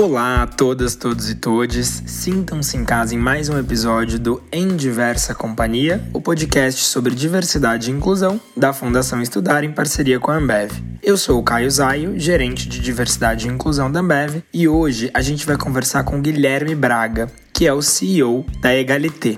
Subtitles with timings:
[0.00, 2.02] Olá a todas, todos e todes.
[2.06, 7.90] Sintam-se em casa em mais um episódio do Em Diversa Companhia, o podcast sobre diversidade
[7.90, 10.70] e inclusão da Fundação Estudar em parceria com a Ambev.
[11.02, 15.20] Eu sou o Caio Zaio, gerente de diversidade e inclusão da Ambev, e hoje a
[15.20, 19.36] gente vai conversar com Guilherme Braga, que é o CEO da Egalité.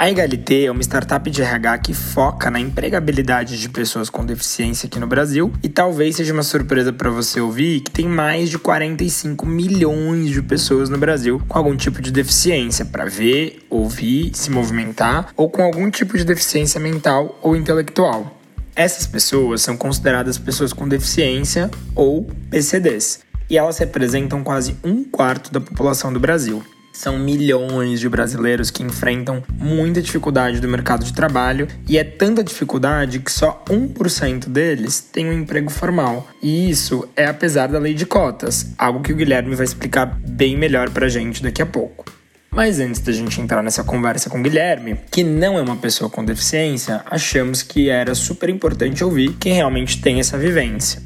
[0.00, 4.86] A Egalité é uma startup de RH que foca na empregabilidade de pessoas com deficiência
[4.86, 8.60] aqui no Brasil e talvez seja uma surpresa para você ouvir que tem mais de
[8.60, 14.52] 45 milhões de pessoas no Brasil com algum tipo de deficiência para ver, ouvir, se
[14.52, 18.38] movimentar ou com algum tipo de deficiência mental ou intelectual.
[18.76, 23.18] Essas pessoas são consideradas pessoas com deficiência ou PCDs
[23.50, 26.62] e elas representam quase um quarto da população do Brasil.
[26.98, 32.42] São milhões de brasileiros que enfrentam muita dificuldade do mercado de trabalho e é tanta
[32.42, 36.26] dificuldade que só 1% deles tem um emprego formal.
[36.42, 40.56] E isso é apesar da lei de cotas, algo que o Guilherme vai explicar bem
[40.56, 42.04] melhor pra gente daqui a pouco.
[42.50, 46.10] Mas antes da gente entrar nessa conversa com o Guilherme, que não é uma pessoa
[46.10, 51.00] com deficiência, achamos que era super importante ouvir quem realmente tem essa vivência.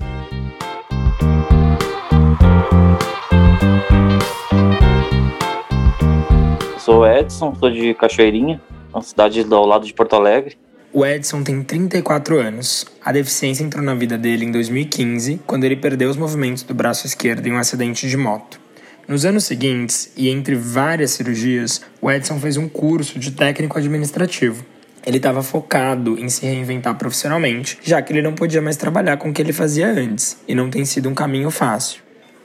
[6.84, 8.60] Sou Edson, sou de Cachoeirinha,
[8.92, 10.56] uma cidade ao lado de Porto Alegre.
[10.92, 12.86] O Edson tem 34 anos.
[13.02, 17.06] A deficiência entrou na vida dele em 2015, quando ele perdeu os movimentos do braço
[17.06, 18.60] esquerdo em um acidente de moto.
[19.06, 24.64] Nos anos seguintes, e entre várias cirurgias, o Edson fez um curso de técnico administrativo.
[25.06, 29.30] Ele estava focado em se reinventar profissionalmente, já que ele não podia mais trabalhar com
[29.30, 32.02] o que ele fazia antes, e não tem sido um caminho fácil.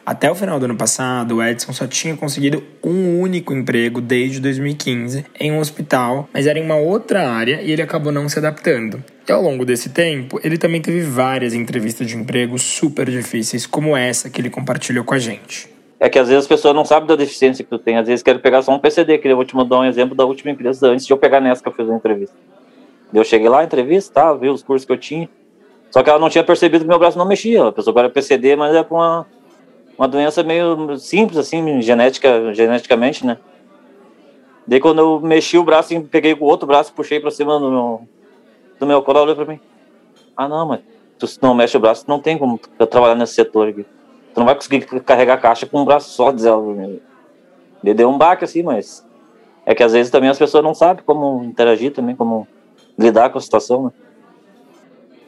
[0.08, 4.40] Até o final do ano passado, o Edson só tinha conseguido um único emprego desde
[4.40, 8.40] 2015 em um hospital, mas era em uma outra área e ele acabou não se
[8.40, 9.04] adaptando.
[9.28, 13.98] E ao longo desse tempo, ele também teve várias entrevistas de emprego super difíceis, como
[13.98, 15.68] essa que ele compartilhou com a gente.
[16.00, 18.24] É que às vezes as pessoas não sabem da deficiência que tu tem, às vezes
[18.24, 20.88] querem pegar só um PCD, que eu vou te mandar um exemplo da última empresa
[20.88, 22.36] antes de eu pegar nessa que eu fiz a entrevista.
[23.14, 25.28] Eu cheguei lá, entrevista, tá, vi os cursos que eu tinha,
[25.92, 27.68] só que ela não tinha percebido que meu braço não mexia.
[27.68, 29.26] A pessoa agora é PCD, mas é com uma
[29.98, 33.38] uma doença meio simples, assim, genética, geneticamente, né?
[34.68, 37.72] Daí quando eu mexi o braço, assim, peguei o outro braço, puxei pra cima do
[37.72, 38.08] meu,
[38.80, 39.60] do meu colo, olhou pra mim.
[40.36, 40.82] Ah, não, mas
[41.18, 43.84] tu não mexe o braço, não tem como eu trabalhar nesse setor aqui.
[44.34, 46.62] Tu não vai conseguir carregar a caixa com um braço só, diz ela.
[47.82, 49.06] Daí deu um baque, assim, mas
[49.66, 52.48] é que às vezes também as pessoas não sabem como interagir também, como
[53.00, 53.92] lidar com a situação, né?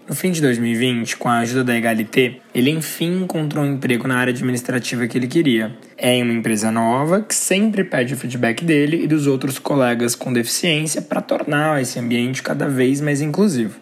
[0.10, 4.18] No fim de 2020, com a ajuda da Egalité, ele enfim encontrou um emprego na
[4.18, 5.78] área administrativa que ele queria.
[5.96, 10.16] É em uma empresa nova que sempre pede o feedback dele e dos outros colegas
[10.16, 13.80] com deficiência para tornar esse ambiente cada vez mais inclusivo.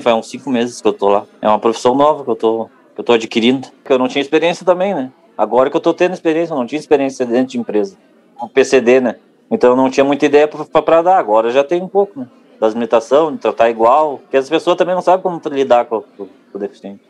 [0.00, 1.26] Faz uns cinco meses que eu tô lá.
[1.42, 3.66] É uma profissão nova que eu tô, que eu tô adquirindo.
[3.84, 5.10] Que eu não tinha experiência também, né?
[5.36, 7.96] Agora que eu tô tendo experiência, eu não tinha experiência dentro de empresa.
[8.36, 9.16] Com PCD, né?
[9.50, 11.18] Então eu não tinha muita ideia para dar.
[11.18, 12.28] Agora já tem um pouco, né?
[12.60, 16.26] Das limitações, de tratar igual, porque as pessoas também não sabem como lidar com, com,
[16.26, 17.00] com o deficiente.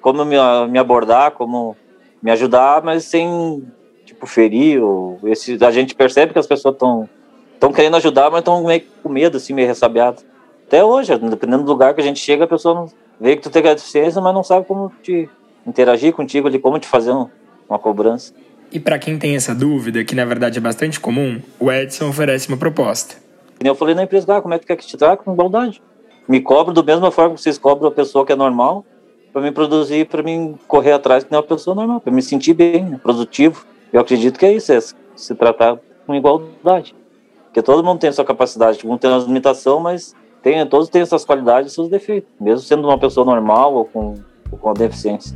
[0.00, 0.36] Como me,
[0.70, 1.76] me, abordar, como
[2.22, 3.64] me ajudar, mas sem,
[4.04, 4.82] tipo, ferir.
[4.82, 7.08] Ou esse, a gente percebe que as pessoas estão
[7.54, 10.24] estão querendo ajudar, mas estão meio com medo, assim, meio ressabiadas.
[10.66, 12.88] Até hoje, dependendo do lugar que a gente chega, a pessoa não
[13.18, 15.28] vê que tu tem deficiência, mas não sabe como te
[15.66, 17.12] interagir contigo ali, como te fazer
[17.68, 18.34] uma cobrança.
[18.70, 22.48] E para quem tem essa dúvida, que na verdade é bastante comum, o Edson oferece
[22.48, 23.23] uma proposta.
[23.64, 25.16] Eu falei na empresa, ah, como é que quer que te traga?
[25.16, 25.82] Com igualdade.
[26.28, 28.84] Me cobro da mesma forma que vocês cobram a pessoa que é normal,
[29.32, 32.52] para me produzir, para mim correr atrás que nem uma pessoa normal, para me sentir
[32.52, 33.64] bem, né, produtivo.
[33.90, 36.94] Eu acredito que é isso, é se tratar com igualdade.
[37.46, 41.04] Porque todo mundo tem sua capacidade, todo mundo tem uma limitação, mas tem, todos têm
[41.06, 44.14] suas qualidades e seus defeitos, mesmo sendo uma pessoa normal ou com,
[44.52, 45.34] ou com deficiência.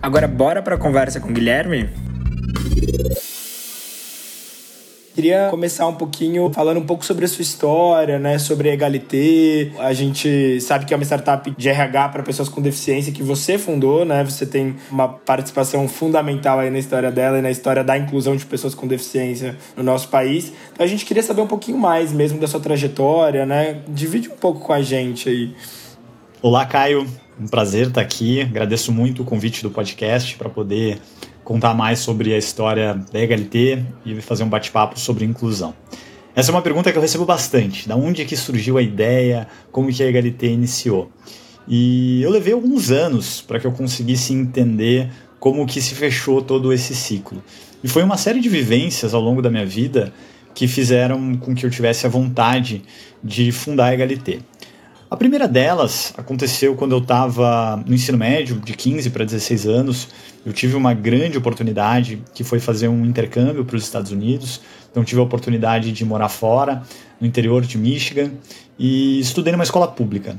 [0.00, 1.90] Agora bora para a conversa com o Guilherme?
[5.14, 8.36] Queria começar um pouquinho falando um pouco sobre a sua história, né?
[8.36, 9.70] Sobre a Egalité.
[9.78, 13.56] A gente sabe que é uma startup de RH para pessoas com deficiência que você
[13.56, 14.24] fundou, né?
[14.24, 18.44] Você tem uma participação fundamental aí na história dela e na história da inclusão de
[18.44, 20.52] pessoas com deficiência no nosso país.
[20.72, 23.82] Então a gente queria saber um pouquinho mais mesmo da sua trajetória, né?
[23.86, 25.54] Divide um pouco com a gente aí.
[26.42, 27.06] Olá, Caio.
[27.40, 28.40] Um prazer estar aqui.
[28.40, 30.98] Agradeço muito o convite do podcast para poder
[31.44, 35.74] contar mais sobre a história da Egalité e fazer um bate-papo sobre inclusão.
[36.34, 37.86] Essa é uma pergunta que eu recebo bastante.
[37.86, 39.46] Da onde é que surgiu a ideia?
[39.70, 41.12] Como que a Egalité iniciou?
[41.68, 46.72] E eu levei alguns anos para que eu conseguisse entender como que se fechou todo
[46.72, 47.42] esse ciclo.
[47.82, 50.12] E foi uma série de vivências ao longo da minha vida
[50.54, 52.82] que fizeram com que eu tivesse a vontade
[53.22, 54.38] de fundar a Egalité.
[55.14, 60.08] A primeira delas aconteceu quando eu estava no ensino médio, de 15 para 16 anos.
[60.44, 64.60] Eu tive uma grande oportunidade que foi fazer um intercâmbio para os Estados Unidos.
[64.90, 66.82] Então, tive a oportunidade de morar fora,
[67.20, 68.32] no interior de Michigan,
[68.76, 70.36] e estudei numa escola pública.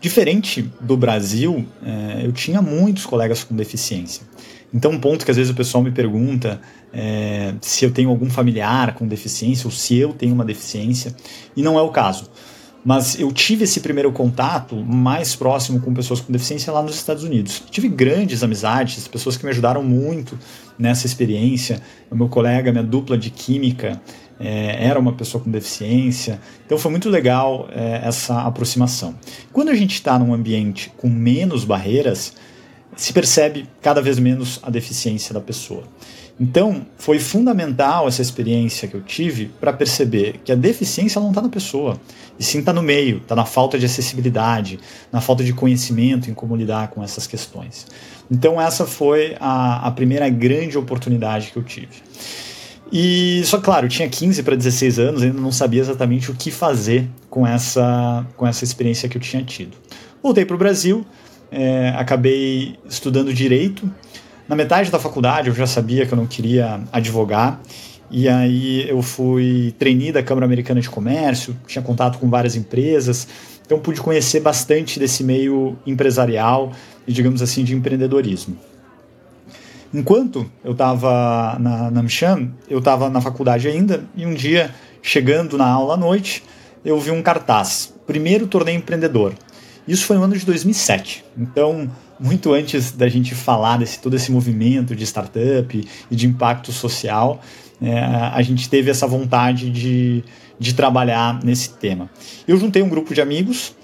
[0.00, 4.22] Diferente do Brasil, é, eu tinha muitos colegas com deficiência.
[4.72, 6.62] Então, um ponto que às vezes o pessoal me pergunta
[6.94, 11.14] é, se eu tenho algum familiar com deficiência ou se eu tenho uma deficiência,
[11.54, 12.30] e não é o caso.
[12.86, 17.24] Mas eu tive esse primeiro contato mais próximo com pessoas com deficiência lá nos Estados
[17.24, 17.64] Unidos.
[17.68, 20.38] Tive grandes amizades, pessoas que me ajudaram muito
[20.78, 21.82] nessa experiência.
[22.08, 24.00] O meu colega, minha dupla de química,
[24.38, 26.40] é, era uma pessoa com deficiência.
[26.64, 29.16] Então foi muito legal é, essa aproximação.
[29.52, 32.34] Quando a gente está num ambiente com menos barreiras,
[32.94, 35.82] se percebe cada vez menos a deficiência da pessoa.
[36.38, 41.40] Então, foi fundamental essa experiência que eu tive para perceber que a deficiência não está
[41.40, 41.98] na pessoa,
[42.38, 44.78] e sim está no meio, está na falta de acessibilidade,
[45.10, 47.86] na falta de conhecimento em como lidar com essas questões.
[48.30, 52.02] Então, essa foi a, a primeira grande oportunidade que eu tive.
[52.92, 56.50] E só claro, eu tinha 15 para 16 anos, ainda não sabia exatamente o que
[56.50, 59.76] fazer com essa, com essa experiência que eu tinha tido.
[60.22, 61.04] Voltei para o Brasil,
[61.50, 63.90] é, acabei estudando direito
[64.48, 67.60] na metade da faculdade eu já sabia que eu não queria advogar.
[68.10, 73.26] E aí eu fui trainee da Câmara Americana de Comércio, tinha contato com várias empresas,
[73.64, 76.72] então pude conhecer bastante desse meio empresarial
[77.04, 78.56] e, digamos assim, de empreendedorismo.
[79.92, 84.72] Enquanto eu estava na, na Mchan, eu estava na faculdade ainda, e um dia,
[85.02, 86.44] chegando na aula à noite,
[86.84, 89.32] eu vi um cartaz, primeiro torneio empreendedor.
[89.86, 94.30] Isso foi no ano de 2007, então muito antes da gente falar desse todo esse
[94.30, 97.40] movimento de startup e de impacto social,
[97.80, 100.24] é, a gente teve essa vontade de,
[100.58, 102.10] de trabalhar nesse tema.
[102.46, 103.74] Eu juntei um grupo de amigos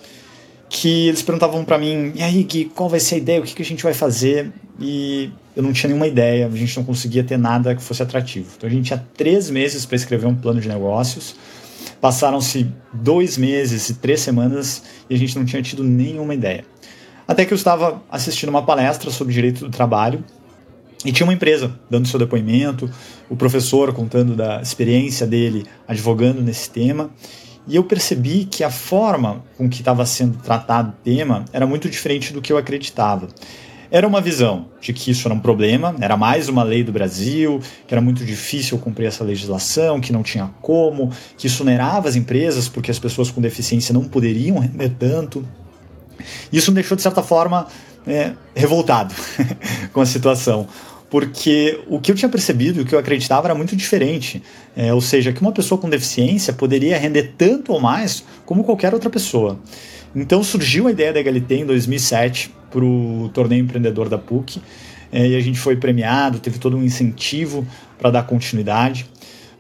[0.69, 3.55] que eles perguntavam para mim, e aí, Gui, qual vai ser a ideia, o que,
[3.55, 4.51] que a gente vai fazer?
[4.81, 8.49] E eu não tinha nenhuma ideia, a gente não conseguia ter nada que fosse atrativo.
[8.57, 11.37] Então a gente tinha três meses para escrever um plano de negócios,
[12.01, 16.65] passaram-se dois meses e três semanas e a gente não tinha tido nenhuma ideia.
[17.33, 20.23] Até que eu estava assistindo uma palestra sobre direito do trabalho
[21.03, 22.91] e tinha uma empresa dando seu depoimento,
[23.31, 27.09] o professor contando da experiência dele advogando nesse tema.
[27.67, 31.89] E eu percebi que a forma com que estava sendo tratado o tema era muito
[31.89, 33.29] diferente do que eu acreditava.
[33.91, 37.61] Era uma visão de que isso era um problema, era mais uma lei do Brasil,
[37.87, 42.15] que era muito difícil cumprir essa legislação, que não tinha como, que isso onerava as
[42.15, 45.43] empresas porque as pessoas com deficiência não poderiam render tanto.
[46.53, 47.67] Isso me deixou, de certa forma,
[48.07, 49.15] é, revoltado
[49.93, 50.67] com a situação.
[51.11, 54.43] Porque o que eu tinha percebido e o que eu acreditava era muito diferente.
[54.75, 58.95] É, ou seja, que uma pessoa com deficiência poderia render tanto ou mais como qualquer
[58.95, 59.59] outra pessoa.
[60.17, 64.63] Então surgiu a ideia da Egalité em 2007 para o torneio empreendedor da PUC.
[65.13, 67.67] É, e a gente foi premiado, teve todo um incentivo
[67.99, 69.07] para dar continuidade.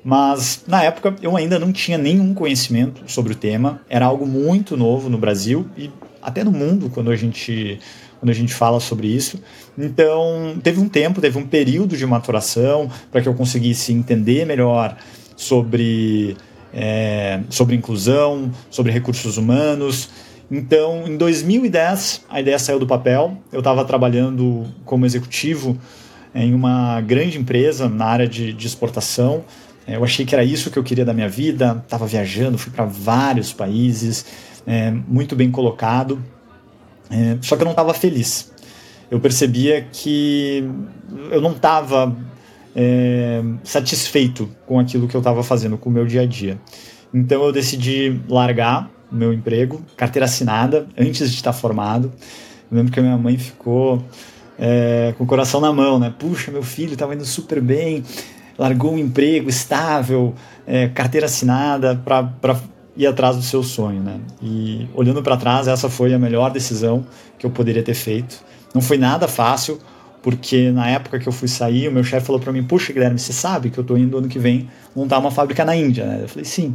[0.02, 4.76] Mas na época eu ainda não tinha nenhum conhecimento sobre o tema, era algo muito
[4.76, 5.90] novo no Brasil e
[6.22, 7.78] até no mundo quando a gente
[8.22, 9.42] quando a gente fala sobre isso.
[9.76, 14.96] Então, teve um tempo, teve um período de maturação para que eu conseguisse entender melhor
[15.34, 16.36] sobre,
[16.72, 20.08] é, sobre inclusão, sobre recursos humanos.
[20.48, 23.36] Então, em 2010, a ideia saiu do papel.
[23.50, 25.76] Eu estava trabalhando como executivo
[26.32, 29.42] em uma grande empresa na área de, de exportação.
[29.84, 31.82] É, eu achei que era isso que eu queria da minha vida.
[31.82, 34.24] Estava viajando, fui para vários países
[34.66, 36.22] é, muito bem colocado,
[37.10, 38.52] é, só que eu não estava feliz.
[39.10, 40.64] Eu percebia que
[41.30, 42.16] eu não estava
[42.74, 46.58] é, satisfeito com aquilo que eu estava fazendo, com o meu dia a dia.
[47.12, 52.10] Então eu decidi largar o meu emprego, carteira assinada, antes de estar formado.
[52.70, 54.02] Eu lembro que a minha mãe ficou
[54.58, 56.14] é, com o coração na mão, né?
[56.18, 58.02] Puxa, meu filho estava indo super bem,
[58.58, 60.34] largou um emprego estável,
[60.66, 62.58] é, carteira assinada para
[62.96, 64.20] ir atrás do seu sonho, né?
[64.42, 67.06] E olhando para trás, essa foi a melhor decisão
[67.38, 68.42] que eu poderia ter feito.
[68.74, 69.78] Não foi nada fácil,
[70.22, 73.18] porque na época que eu fui sair, o meu chefe falou para mim: "Puxa, Guilherme,
[73.18, 76.20] você sabe que eu tô indo ano que vem montar uma fábrica na Índia?" Né?
[76.22, 76.74] Eu falei: "Sim".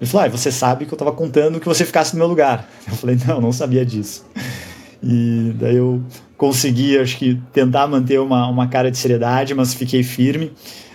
[0.00, 2.68] Ele falou: ah, você sabe que eu estava contando que você ficasse no meu lugar".
[2.86, 4.24] Eu falei: "Não, não sabia disso".
[5.06, 6.02] E daí eu
[6.36, 10.50] consegui, acho que tentar manter uma, uma cara de seriedade, mas fiquei firme.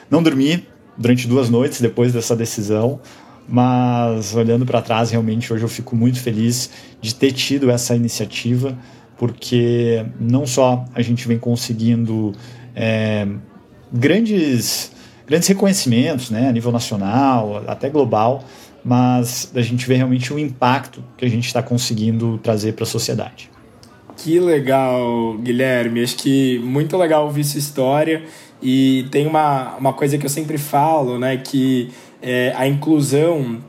[0.10, 3.00] Não dormi durante duas noites depois dessa decisão,
[3.50, 6.70] mas olhando para trás, realmente hoje eu fico muito feliz
[7.02, 8.78] de ter tido essa iniciativa,
[9.18, 12.34] porque não só a gente vem conseguindo
[12.76, 13.28] é,
[13.92, 14.92] grandes,
[15.26, 18.44] grandes reconhecimentos né, a nível nacional, até global,
[18.86, 22.88] mas da gente ver realmente o impacto que a gente está conseguindo trazer para a
[22.88, 23.50] sociedade.
[24.16, 26.04] Que legal, Guilherme.
[26.04, 28.24] Acho que muito legal ouvir sua história.
[28.62, 31.38] E tem uma, uma coisa que eu sempre falo, né?
[31.38, 31.90] Que
[32.22, 33.60] é, a inclusão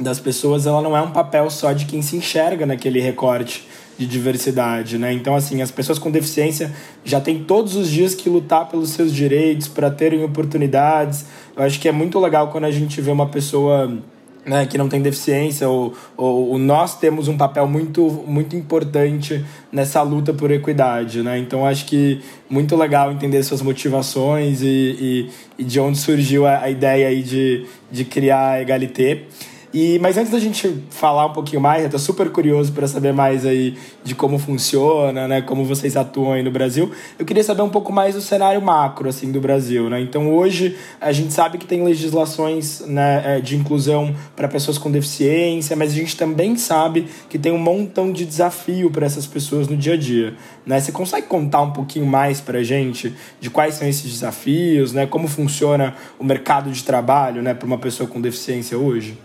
[0.00, 3.66] das pessoas ela não é um papel só de quem se enxerga naquele recorte
[3.98, 5.12] de diversidade, né?
[5.12, 6.72] Então, assim, as pessoas com deficiência
[7.04, 11.26] já têm todos os dias que lutar pelos seus direitos, para terem oportunidades.
[11.54, 13.98] Eu acho que é muito legal quando a gente vê uma pessoa
[14.44, 19.44] né, que não tem deficiência, ou, ou, ou, nós temos um papel muito, muito importante
[19.70, 21.22] nessa luta por equidade.
[21.22, 21.38] Né?
[21.38, 26.62] Então, acho que muito legal entender suas motivações e, e, e de onde surgiu a,
[26.62, 29.24] a, ideia aí de, de criar a Egalité.
[29.72, 33.12] E, mas antes da gente falar um pouquinho mais, eu tô super curioso para saber
[33.12, 36.90] mais aí de como funciona, né, como vocês atuam aí no Brasil.
[37.16, 40.00] Eu queria saber um pouco mais do cenário macro assim do Brasil, né?
[40.00, 44.90] Então hoje a gente sabe que tem legislações né, é, de inclusão para pessoas com
[44.90, 49.68] deficiência, mas a gente também sabe que tem um montão de desafio para essas pessoas
[49.68, 50.34] no dia a dia,
[50.66, 50.80] né?
[50.80, 55.06] Você consegue contar um pouquinho mais para a gente de quais são esses desafios, né?
[55.06, 59.16] Como funciona o mercado de trabalho, né, para uma pessoa com deficiência hoje?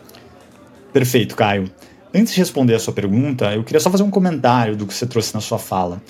[0.96, 1.70] Perfeito, Caio.
[2.14, 5.06] Antes de responder a sua pergunta, eu queria só fazer um comentário do que você
[5.06, 6.02] trouxe na sua fala.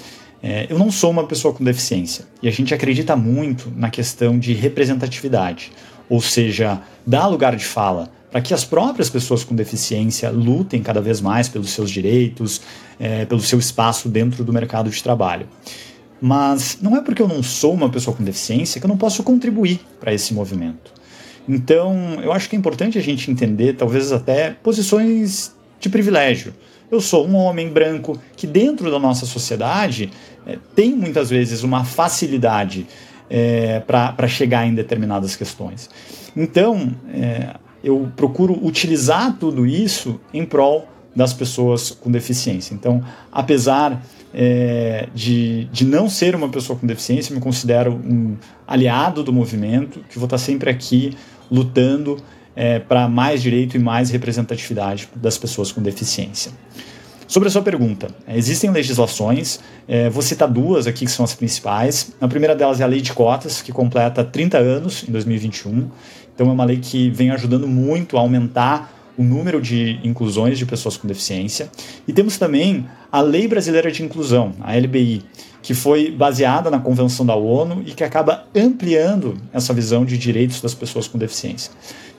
[0.44, 4.38] É, eu não sou uma pessoa com deficiência e a gente acredita muito na questão
[4.38, 5.72] de representatividade,
[6.08, 11.02] ou seja, dar lugar de fala para que as próprias pessoas com deficiência lutem cada
[11.02, 12.62] vez mais pelos seus direitos,
[13.00, 15.48] é, pelo seu espaço dentro do mercado de trabalho.
[16.22, 19.24] Mas não é porque eu não sou uma pessoa com deficiência que eu não posso
[19.24, 20.94] contribuir para esse movimento.
[21.48, 26.54] Então, eu acho que é importante a gente entender, talvez até, posições de privilégio.
[26.90, 30.12] Eu sou um homem branco que, dentro da nossa sociedade,
[30.46, 32.88] é, tem muitas vezes uma facilidade
[33.30, 35.90] é, para chegar em determinadas questões.
[36.36, 42.74] Então, é, eu procuro utilizar tudo isso em prol das pessoas com deficiência.
[42.74, 48.36] Então, apesar é, de, de não ser uma pessoa com deficiência, me considero um
[48.68, 51.16] aliado do movimento, que vou estar sempre aqui
[51.52, 52.18] lutando
[52.56, 56.52] é, para mais direito e mais representatividade das pessoas com deficiência.
[57.28, 62.14] Sobre a sua pergunta, existem legislações, é, vou citar duas aqui que são as principais.
[62.22, 65.90] A primeira delas é a Lei de Cotas, que completa 30 anos em 2021.
[66.34, 70.66] Então, é uma lei que vem ajudando muito a aumentar o número de inclusões de
[70.66, 71.70] pessoas com deficiência.
[72.08, 75.24] E temos também a Lei Brasileira de Inclusão, a LBI,
[75.62, 80.62] que foi baseada na Convenção da ONU e que acaba ampliando essa visão de direitos
[80.62, 81.72] das pessoas com deficiência.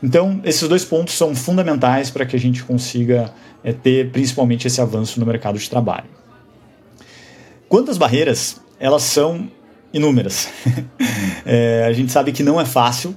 [0.03, 4.81] Então, esses dois pontos são fundamentais para que a gente consiga é, ter principalmente esse
[4.81, 6.07] avanço no mercado de trabalho.
[7.69, 8.61] Quantas barreiras?
[8.79, 9.51] Elas são
[9.93, 10.49] inúmeras.
[11.45, 13.15] é, a gente sabe que não é fácil,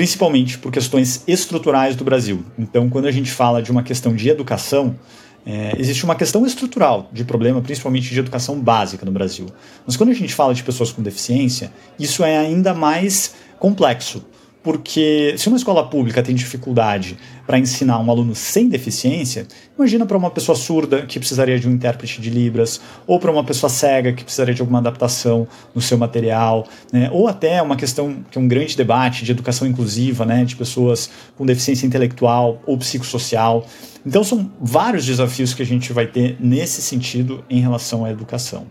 [0.00, 2.42] principalmente por questões estruturais do Brasil.
[2.58, 4.98] Então, quando a gente fala de uma questão de educação,
[5.44, 9.44] é, existe uma questão estrutural de problema, principalmente de educação básica no Brasil.
[9.86, 14.24] Mas quando a gente fala de pessoas com deficiência, isso é ainda mais complexo,
[14.62, 20.16] porque se uma escola pública tem dificuldade para ensinar um aluno sem deficiência, imagina para
[20.16, 24.12] uma pessoa surda que precisaria de um intérprete de Libras, ou para uma pessoa cega
[24.12, 27.08] que precisaria de alguma adaptação no seu material, né?
[27.10, 30.44] ou até uma questão que é um grande debate de educação inclusiva, né?
[30.44, 33.66] de pessoas com deficiência intelectual ou psicossocial.
[34.04, 38.66] Então são vários desafios que a gente vai ter nesse sentido em relação à educação.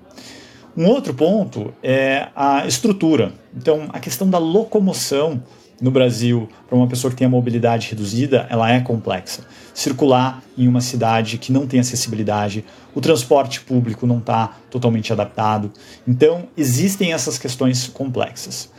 [0.78, 3.34] Um outro ponto é a estrutura.
[3.56, 5.44] Então, a questão da locomoção
[5.82, 9.44] no Brasil, para uma pessoa que tem a mobilidade reduzida, ela é complexa.
[9.74, 15.72] Circular em uma cidade que não tem acessibilidade, o transporte público não está totalmente adaptado.
[16.08, 18.70] Então, existem essas questões complexas.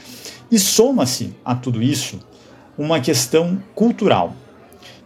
[0.50, 2.18] E soma-se a tudo isso
[2.76, 4.34] uma questão cultural.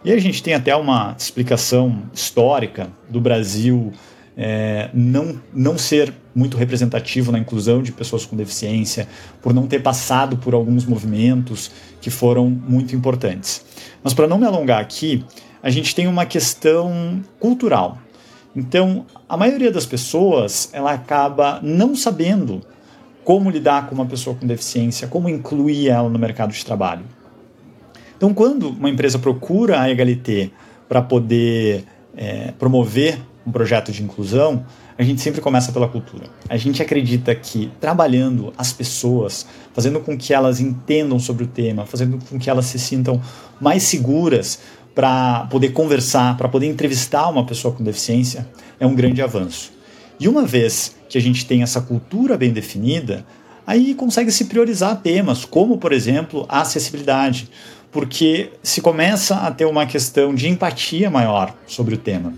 [0.05, 3.93] E a gente tem até uma explicação histórica do Brasil
[4.37, 9.09] é, não, não ser muito representativo na inclusão de pessoas com deficiência,
[9.41, 13.65] por não ter passado por alguns movimentos que foram muito importantes.
[14.03, 15.25] Mas para não me alongar aqui,
[15.63, 17.99] a gente tem uma questão cultural.
[18.55, 22.61] Então, a maioria das pessoas ela acaba não sabendo
[23.25, 27.05] como lidar com uma pessoa com deficiência, como incluir ela no mercado de trabalho.
[28.17, 30.51] Então, quando uma empresa procura a Egalité
[30.89, 31.85] para poder
[32.17, 34.65] é, promover um projeto de inclusão,
[34.97, 36.25] a gente sempre começa pela cultura.
[36.49, 41.85] A gente acredita que trabalhando as pessoas, fazendo com que elas entendam sobre o tema,
[41.85, 43.21] fazendo com que elas se sintam
[43.61, 44.61] mais seguras
[44.95, 48.49] para poder conversar, para poder entrevistar uma pessoa com deficiência,
[48.79, 49.73] é um grande avanço.
[50.19, 53.27] E uma vez que a gente tem essa cultura bem definida,
[53.67, 57.51] aí consegue se priorizar temas como, por exemplo, a acessibilidade
[57.95, 62.35] porque se começa a ter uma questão de empatia maior sobre o tema.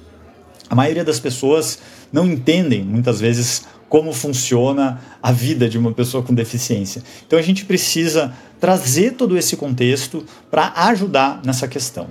[0.69, 1.79] A maioria das pessoas
[2.13, 7.03] não entendem, muitas vezes, como funciona a vida de uma pessoa com deficiência.
[7.27, 12.09] Então a gente precisa trazer todo esse contexto para ajudar nessa questão.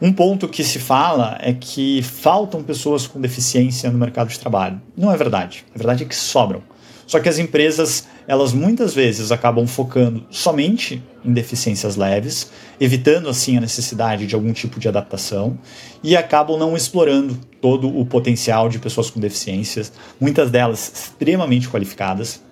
[0.00, 4.80] Um ponto que se fala é que faltam pessoas com deficiência no mercado de trabalho.
[4.96, 5.64] Não é verdade.
[5.74, 6.62] A verdade é que sobram.
[7.06, 12.50] Só que as empresas, elas muitas vezes acabam focando somente em deficiências leves,
[12.80, 15.58] evitando assim a necessidade de algum tipo de adaptação
[16.02, 22.42] e acabam não explorando todo o potencial de pessoas com deficiências, muitas delas extremamente qualificadas,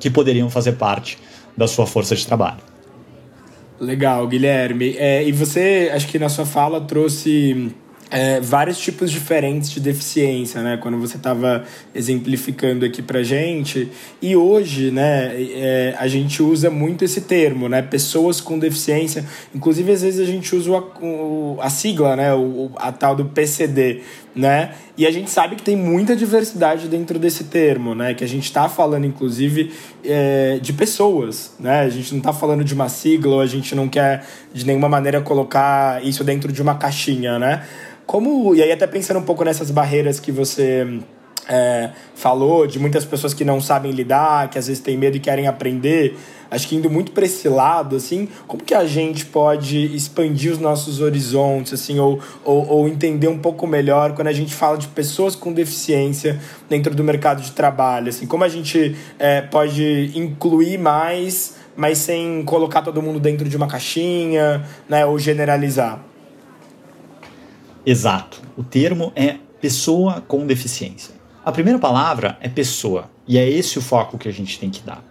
[0.00, 1.18] que poderiam fazer parte
[1.56, 2.60] da sua força de trabalho.
[3.80, 4.96] Legal, Guilherme.
[4.96, 7.72] É, e você, acho que na sua fala trouxe
[8.10, 10.78] é, vários tipos diferentes de deficiência, né?
[10.78, 13.90] Quando você estava exemplificando aqui pra gente.
[14.20, 17.82] E hoje, né, é, a gente usa muito esse termo, né?
[17.82, 19.24] Pessoas com deficiência.
[19.54, 22.34] Inclusive, às vezes a gente usa a, a sigla, né?
[22.34, 24.02] O, a tal do PCD,
[24.38, 24.70] né?
[24.96, 28.14] E a gente sabe que tem muita diversidade dentro desse termo, né?
[28.14, 29.72] Que a gente está falando, inclusive,
[30.04, 31.80] é, de pessoas, né?
[31.80, 34.88] A gente não está falando de uma sigla ou a gente não quer de nenhuma
[34.88, 37.64] maneira colocar isso dentro de uma caixinha, né?
[38.06, 41.00] Como, e aí até pensando um pouco nessas barreiras que você
[41.48, 45.20] é, falou, de muitas pessoas que não sabem lidar, que às vezes têm medo e
[45.20, 46.16] querem aprender,
[46.50, 50.58] acho que indo muito para esse lado, assim, como que a gente pode expandir os
[50.58, 54.88] nossos horizontes, assim, ou, ou, ou, entender um pouco melhor quando a gente fala de
[54.88, 56.38] pessoas com deficiência
[56.68, 62.42] dentro do mercado de trabalho, assim, como a gente é, pode incluir mais, mas sem
[62.44, 66.04] colocar todo mundo dentro de uma caixinha, né, ou generalizar?
[67.86, 68.42] Exato.
[68.56, 71.17] O termo é pessoa com deficiência.
[71.48, 74.82] A primeira palavra é pessoa, e é esse o foco que a gente tem que
[74.82, 75.02] dar.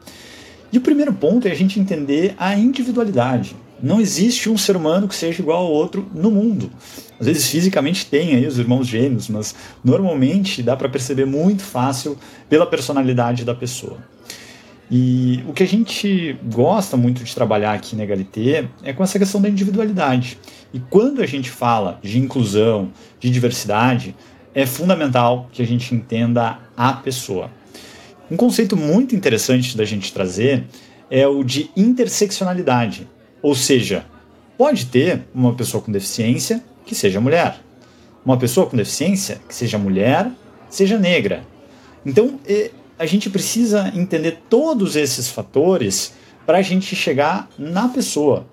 [0.71, 3.55] E o primeiro ponto é a gente entender a individualidade.
[3.81, 6.69] Não existe um ser humano que seja igual ao outro no mundo.
[7.19, 12.15] Às vezes fisicamente tem aí os irmãos gêmeos, mas normalmente dá para perceber muito fácil
[12.47, 13.97] pela personalidade da pessoa.
[14.91, 19.17] E o que a gente gosta muito de trabalhar aqui na Egalité é com essa
[19.17, 20.37] questão da individualidade.
[20.71, 24.15] E quando a gente fala de inclusão, de diversidade,
[24.57, 27.51] é fundamental que a gente entenda a pessoa.
[28.29, 30.65] Um conceito muito interessante da gente trazer
[31.11, 33.07] é o de interseccionalidade,
[33.39, 34.03] ou seja,
[34.57, 37.59] pode ter uma pessoa com deficiência que seja mulher,
[38.25, 40.27] uma pessoa com deficiência que seja mulher,
[40.71, 41.43] seja negra.
[42.03, 42.39] Então,
[42.97, 46.15] a gente precisa entender todos esses fatores
[46.47, 48.47] para a gente chegar na pessoa.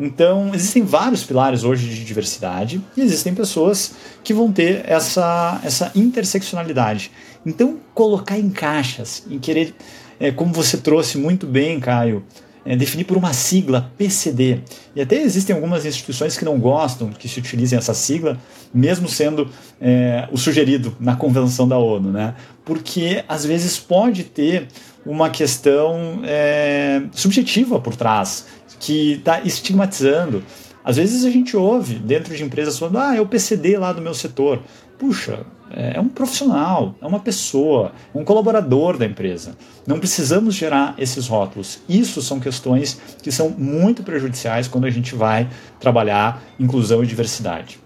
[0.00, 3.92] Então, existem vários pilares hoje de diversidade e existem pessoas
[4.24, 7.10] que vão ter essa, essa interseccionalidade.
[7.44, 9.74] Então, colocar em caixas, em querer,
[10.18, 12.24] é, como você trouxe muito bem, Caio,
[12.64, 14.60] é, definir por uma sigla PCD.
[14.96, 18.38] E até existem algumas instituições que não gostam que se utilizem essa sigla,
[18.72, 22.34] mesmo sendo é, o sugerido na Convenção da ONU, né?
[22.64, 24.68] porque às vezes pode ter
[25.04, 28.46] uma questão é, subjetiva por trás
[28.80, 30.42] que está estigmatizando.
[30.82, 34.00] Às vezes a gente ouve dentro de empresas falando, ah, é o PCD lá do
[34.00, 34.60] meu setor.
[34.98, 39.56] Puxa, é, é um profissional, é uma pessoa, um colaborador da empresa.
[39.86, 41.80] Não precisamos gerar esses rótulos.
[41.88, 47.78] Isso são questões que são muito prejudiciais quando a gente vai trabalhar inclusão e diversidade.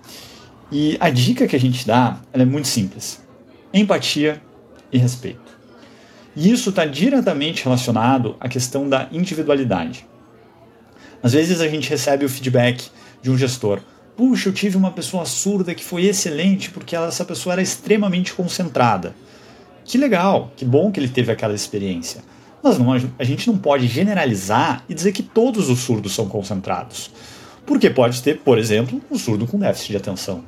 [0.73, 3.23] E a dica que a gente dá é muito simples:
[3.73, 4.41] empatia
[4.91, 5.53] e respeito.
[6.37, 10.07] E isso está diretamente relacionado à questão da individualidade.
[11.25, 12.91] Às vezes a gente recebe o feedback
[13.23, 13.81] de um gestor.
[14.15, 19.15] Puxa, eu tive uma pessoa surda que foi excelente porque essa pessoa era extremamente concentrada.
[19.87, 22.21] Que legal, que bom que ele teve aquela experiência.
[22.63, 27.11] Mas não, a gente não pode generalizar e dizer que todos os surdos são concentrados.
[27.65, 30.45] Porque pode ter, por exemplo, um surdo com déficit de atenção.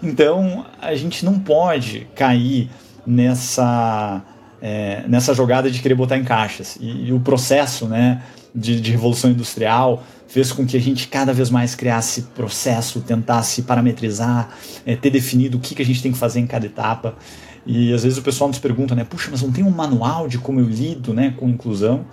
[0.00, 2.70] Então, a gente não pode cair
[3.04, 4.22] nessa,
[4.60, 6.76] é, nessa jogada de querer botar em caixas.
[6.80, 8.22] E, e o processo né,
[8.54, 13.62] de, de, revolução industrial fez com que a gente cada vez mais criasse processo, tentasse
[13.62, 14.50] parametrizar,
[14.86, 17.14] é, ter definido o que, que a gente tem que fazer em cada etapa.
[17.66, 20.38] E às vezes o pessoal nos pergunta, né, puxa, mas não tem um manual de
[20.38, 22.04] como eu lido né, com inclusão?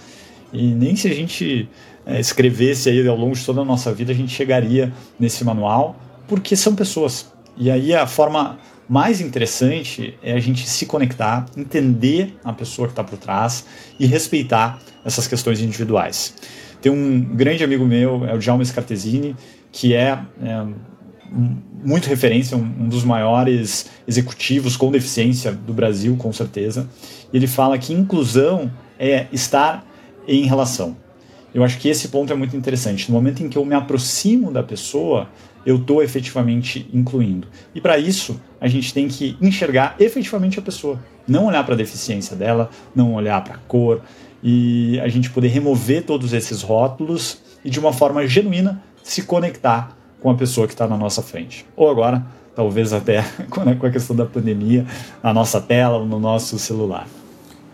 [0.52, 1.70] E nem se a gente
[2.06, 5.96] é, escrevesse aí ao longo de toda a nossa vida, a gente chegaria nesse manual,
[6.28, 7.32] porque são pessoas.
[7.58, 8.58] E aí a forma
[8.90, 13.66] mais interessante é a gente se conectar, entender a pessoa que está por trás
[14.00, 16.34] e respeitar essas questões individuais.
[16.82, 19.36] Tem um grande amigo meu, é o Jaume Scartesini,
[19.72, 20.66] que é, é
[21.84, 26.90] muito referência, um, um, dos maiores executivos com deficiência do Brasil, com certeza.
[27.32, 29.86] Ele fala que inclusão é estar
[30.28, 30.98] em relação.
[31.54, 33.10] Eu acho que esse ponto é muito interessante.
[33.10, 35.30] No momento em que eu me aproximo da pessoa,
[35.66, 37.48] eu estou efetivamente incluindo.
[37.74, 41.00] E para isso, a gente tem que enxergar efetivamente a pessoa.
[41.28, 44.02] Não olhar para a deficiência dela, não olhar para a cor,
[44.44, 49.98] e a gente poder remover todos esses rótulos e, de uma forma genuína, se conectar
[50.22, 51.66] com a pessoa que está na nossa frente.
[51.76, 54.86] Ou agora, talvez até com a questão da pandemia,
[55.24, 57.08] na nossa tela ou no nosso celular.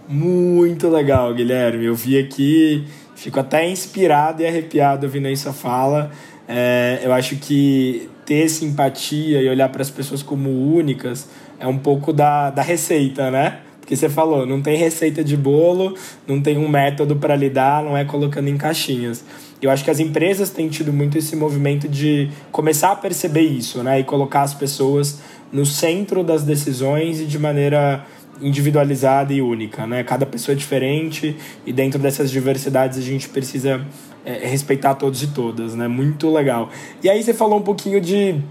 [0.07, 1.85] Muito legal, Guilherme.
[1.85, 2.85] Eu vi aqui,
[3.15, 6.11] fico até inspirado e arrepiado ouvindo sua fala.
[6.47, 11.27] É, eu acho que ter simpatia e olhar para as pessoas como únicas
[11.59, 13.59] é um pouco da, da receita, né?
[13.79, 15.95] Porque você falou, não tem receita de bolo,
[16.27, 19.23] não tem um método para lidar, não é colocando em caixinhas.
[19.61, 23.83] Eu acho que as empresas têm tido muito esse movimento de começar a perceber isso,
[23.83, 23.99] né?
[23.99, 25.19] E colocar as pessoas
[25.51, 28.05] no centro das decisões e de maneira
[28.41, 30.03] individualizada e única, né?
[30.03, 33.85] Cada pessoa é diferente e dentro dessas diversidades a gente precisa
[34.25, 35.87] é, respeitar todos e todas, né?
[35.87, 36.69] Muito legal.
[37.03, 38.41] E aí você falou um pouquinho de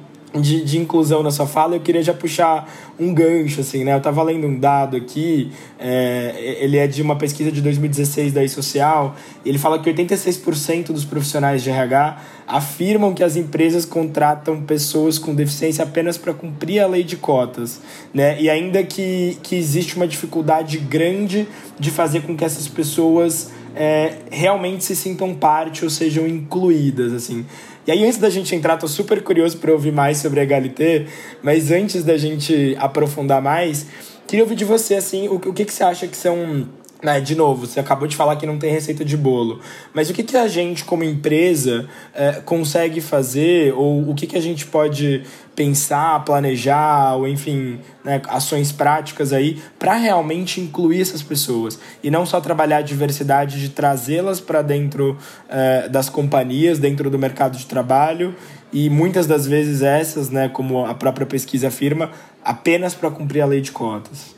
[0.40, 2.68] de, de inclusão na sua fala, eu queria já puxar
[2.98, 3.92] um gancho, assim, né?
[3.92, 8.42] Eu estava lendo um dado aqui, é, ele é de uma pesquisa de 2016 da
[8.42, 14.60] eSocial, e ele fala que 86% dos profissionais de RH afirmam que as empresas contratam
[14.62, 17.80] pessoas com deficiência apenas para cumprir a lei de cotas,
[18.12, 18.40] né?
[18.40, 21.46] E ainda que, que existe uma dificuldade grande
[21.78, 27.44] de fazer com que essas pessoas é, realmente se sintam parte ou sejam incluídas, assim.
[27.86, 31.06] E aí, antes da gente entrar, tô super curioso para ouvir mais sobre a Egalité,
[31.42, 33.86] mas antes da gente aprofundar mais,
[34.26, 36.66] queria ouvir de você, assim, o, o que, que você acha que são
[37.04, 39.60] né, de novo, você acabou de falar que não tem receita de bolo,
[39.92, 44.38] mas o que, que a gente, como empresa, é, consegue fazer, ou o que, que
[44.38, 45.22] a gente pode
[45.54, 51.78] pensar, planejar, ou enfim, né, ações práticas aí, para realmente incluir essas pessoas?
[52.02, 57.18] E não só trabalhar a diversidade de trazê-las para dentro é, das companhias, dentro do
[57.18, 58.34] mercado de trabalho,
[58.72, 62.10] e muitas das vezes essas, né, como a própria pesquisa afirma,
[62.42, 64.33] apenas para cumprir a lei de cotas.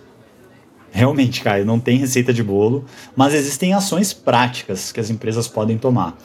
[0.97, 5.77] Realmente, Caio, não tem receita de bolo, mas existem ações práticas que as empresas podem
[5.77, 6.17] tomar.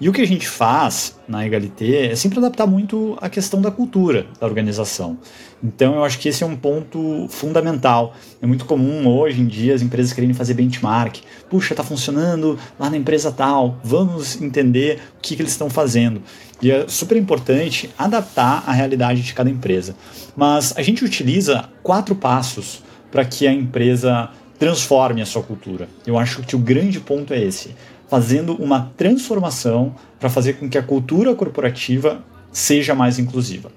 [0.00, 3.72] E o que a gente faz na Egalité é sempre adaptar muito a questão da
[3.72, 5.18] cultura da organização.
[5.60, 8.14] Então eu acho que esse é um ponto fundamental.
[8.40, 11.16] É muito comum hoje em dia as empresas querendo fazer benchmark.
[11.50, 16.22] Puxa, está funcionando lá na empresa tal, vamos entender o que, que eles estão fazendo.
[16.62, 19.96] E é super importante adaptar a realidade de cada empresa.
[20.36, 25.88] Mas a gente utiliza quatro passos para que a empresa transforme a sua cultura.
[26.06, 27.74] Eu acho que o grande ponto é esse,
[28.08, 33.70] fazendo uma transformação para fazer com que a cultura corporativa seja mais inclusiva.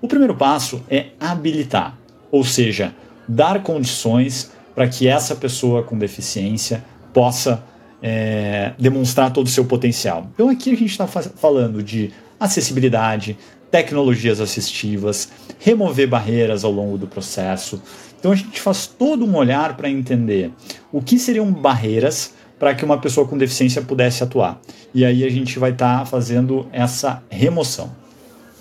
[0.00, 1.96] O primeiro passo é habilitar,
[2.30, 2.94] ou seja,
[3.26, 7.64] dar condições para que essa pessoa com deficiência possa
[8.02, 10.28] é, demonstrar todo o seu potencial.
[10.34, 13.38] Então aqui a gente está falando de acessibilidade,
[13.70, 17.82] tecnologias assistivas, remover barreiras ao longo do processo,
[18.18, 20.50] então a gente faz todo um olhar para entender
[20.92, 24.60] o que seriam barreiras para que uma pessoa com deficiência pudesse atuar.
[24.94, 27.94] E aí a gente vai estar tá fazendo essa remoção.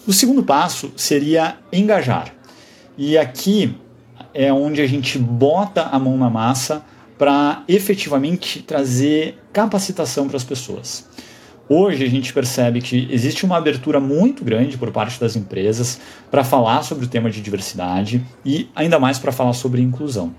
[0.06, 2.34] O segundo passo seria engajar.
[2.98, 3.76] E aqui
[4.34, 6.84] é onde a gente bota a mão na massa
[7.18, 11.08] para efetivamente trazer capacitação para as pessoas.
[11.68, 16.00] Hoje a gente percebe que existe uma abertura muito grande por parte das empresas
[16.30, 20.36] para falar sobre o tema de diversidade e ainda mais para falar sobre inclusão.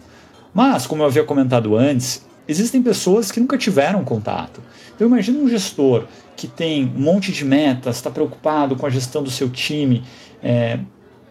[0.55, 4.63] Mas, como eu havia comentado antes, existem pessoas que nunca tiveram contato.
[4.95, 6.05] Então imagina um gestor
[6.37, 10.05] que tem um monte de metas, está preocupado com a gestão do seu time,
[10.41, 10.79] é,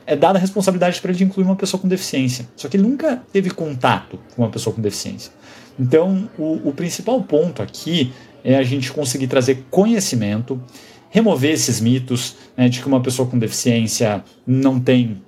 [0.05, 2.49] é dada a responsabilidade para ele de incluir uma pessoa com deficiência.
[2.58, 5.31] Só que ele nunca teve contato com uma pessoa com deficiência.
[5.79, 8.13] Então, o, o principal ponto aqui
[8.45, 10.62] é a gente conseguir trazer conhecimento,
[11.10, 15.21] remover esses mitos né, de que uma pessoa com deficiência não tem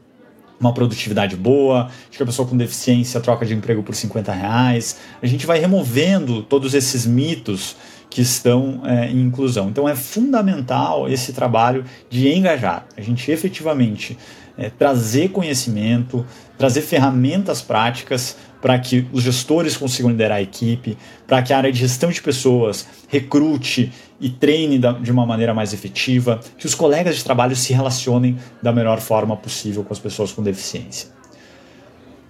[0.60, 4.98] uma produtividade boa, de que a pessoa com deficiência troca de emprego por 50 reais.
[5.22, 7.76] A gente vai removendo todos esses mitos
[8.10, 9.70] que estão é, em inclusão.
[9.70, 14.18] Então é fundamental esse trabalho de engajar, a gente efetivamente
[14.58, 16.26] é, trazer conhecimento,
[16.58, 21.72] trazer ferramentas práticas para que os gestores consigam liderar a equipe, para que a área
[21.72, 27.16] de gestão de pessoas recrute e treine de uma maneira mais efetiva, que os colegas
[27.16, 31.10] de trabalho se relacionem da melhor forma possível com as pessoas com deficiência.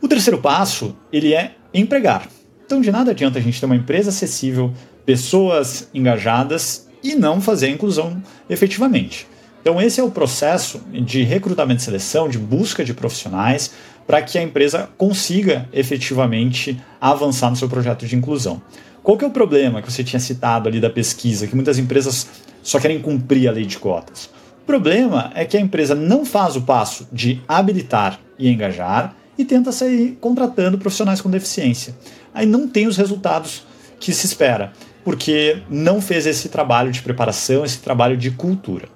[0.02, 2.28] O terceiro passo, ele é empregar.
[2.66, 4.74] Então de nada adianta a gente ter uma empresa acessível,
[5.06, 9.28] pessoas engajadas e não fazer a inclusão efetivamente.
[9.62, 13.74] Então, esse é o processo de recrutamento e seleção, de busca de profissionais,
[14.08, 18.62] para que a empresa consiga efetivamente avançar no seu projeto de inclusão.
[19.04, 22.28] qual que é o problema que você tinha citado ali da pesquisa, que muitas empresas
[22.64, 24.30] só querem cumprir a lei de cotas?
[24.64, 29.46] O problema é que a empresa não faz o passo de habilitar e engajar e
[29.46, 31.96] tenta sair contratando profissionais com deficiência.
[32.34, 33.64] Aí não tem os resultados
[34.00, 38.90] que se espera, porque não fez esse trabalho de preparação, esse trabalho de cultura.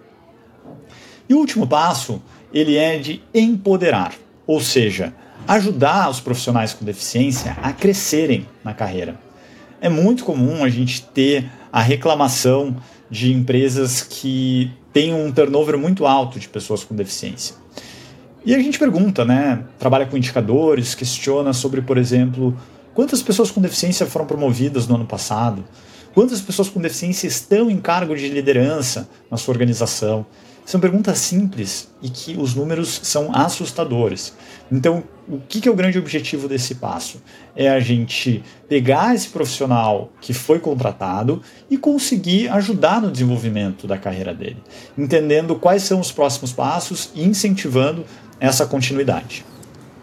[1.29, 2.21] E o último passo,
[2.53, 4.13] ele é de empoderar,
[4.51, 5.13] ou seja,
[5.47, 9.17] ajudar os profissionais com deficiência a crescerem na carreira.
[9.79, 12.75] É muito comum a gente ter a reclamação
[13.09, 17.55] de empresas que têm um turnover muito alto de pessoas com deficiência.
[18.45, 19.63] E a gente pergunta, né?
[19.79, 22.53] Trabalha com indicadores, questiona sobre, por exemplo,
[22.93, 25.63] quantas pessoas com deficiência foram promovidas no ano passado,
[26.13, 30.25] quantas pessoas com deficiência estão em cargo de liderança na sua organização.
[30.65, 34.33] São perguntas simples e que os números são assustadores.
[34.71, 37.21] Então, o que é o grande objetivo desse passo?
[37.55, 43.97] É a gente pegar esse profissional que foi contratado e conseguir ajudar no desenvolvimento da
[43.97, 44.57] carreira dele,
[44.97, 48.05] entendendo quais são os próximos passos e incentivando
[48.39, 49.45] essa continuidade.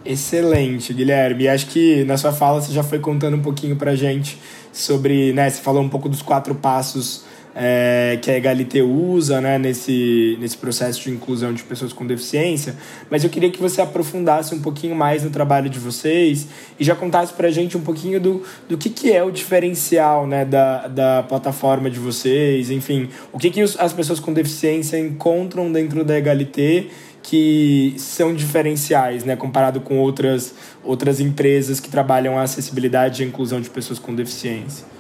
[0.05, 1.45] Excelente, Guilherme.
[1.45, 4.39] E acho que na sua fala você já foi contando um pouquinho para gente
[4.73, 7.25] sobre, né, você falou um pouco dos quatro passos
[7.61, 12.77] é, que a Egalité usa né, nesse, nesse processo de inclusão de pessoas com deficiência,
[13.11, 16.47] mas eu queria que você aprofundasse um pouquinho mais no trabalho de vocês
[16.79, 20.25] e já contasse para a gente um pouquinho do, do que, que é o diferencial
[20.25, 25.73] né, da, da plataforma de vocês, enfim, o que, que as pessoas com deficiência encontram
[25.73, 26.87] dentro da Egalité
[27.25, 33.29] que são diferenciais, né, comparado com outras, outras empresas que trabalham a acessibilidade e a
[33.29, 34.98] inclusão de pessoas com deficiência?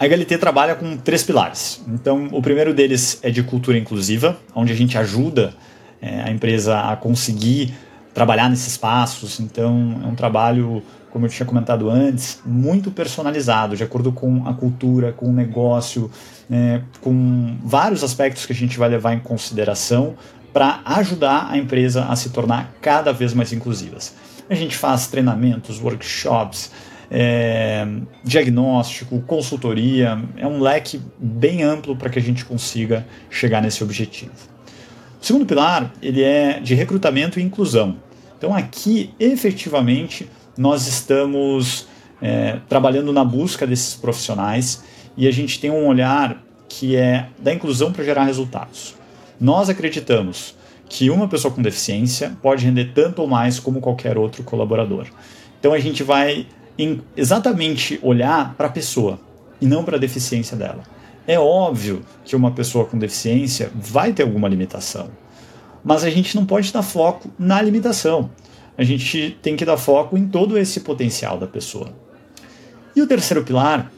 [0.00, 1.82] A Egalité trabalha com três pilares.
[1.88, 5.54] Então, o primeiro deles é de cultura inclusiva, onde a gente ajuda
[6.00, 7.74] é, a empresa a conseguir
[8.14, 9.40] trabalhar nesses passos.
[9.40, 14.54] Então, é um trabalho, como eu tinha comentado antes, muito personalizado, de acordo com a
[14.54, 16.08] cultura, com o negócio,
[16.48, 20.14] é, com vários aspectos que a gente vai levar em consideração
[20.52, 24.14] para ajudar a empresa a se tornar cada vez mais inclusivas.
[24.48, 26.70] A gente faz treinamentos, workshops,
[27.10, 27.86] é,
[28.22, 34.32] diagnóstico, consultoria, é um leque bem amplo para que a gente consiga chegar nesse objetivo.
[35.20, 37.96] O segundo pilar ele é de recrutamento e inclusão.
[38.36, 41.88] Então aqui efetivamente nós estamos
[42.20, 44.84] é, trabalhando na busca desses profissionais
[45.16, 48.94] e a gente tem um olhar que é da inclusão para gerar resultados.
[49.40, 50.54] Nós acreditamos
[50.88, 55.06] que uma pessoa com deficiência pode render tanto ou mais como qualquer outro colaborador.
[55.58, 56.46] Então a gente vai
[56.78, 59.18] em exatamente olhar para a pessoa
[59.60, 60.82] e não para a deficiência dela.
[61.26, 65.10] É óbvio que uma pessoa com deficiência vai ter alguma limitação,
[65.84, 68.30] mas a gente não pode dar foco na limitação.
[68.76, 71.88] A gente tem que dar foco em todo esse potencial da pessoa.
[72.94, 73.90] E o terceiro pilar,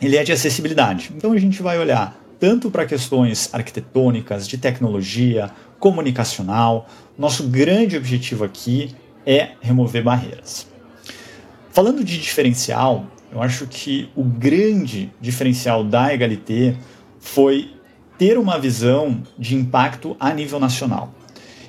[0.00, 1.12] ele é de acessibilidade.
[1.14, 6.88] Então a gente vai olhar tanto para questões arquitetônicas, de tecnologia, comunicacional.
[7.16, 8.94] Nosso grande objetivo aqui
[9.26, 10.66] é remover barreiras.
[11.74, 16.76] Falando de diferencial, eu acho que o grande diferencial da Egalité
[17.18, 17.68] foi
[18.16, 21.12] ter uma visão de impacto a nível nacional.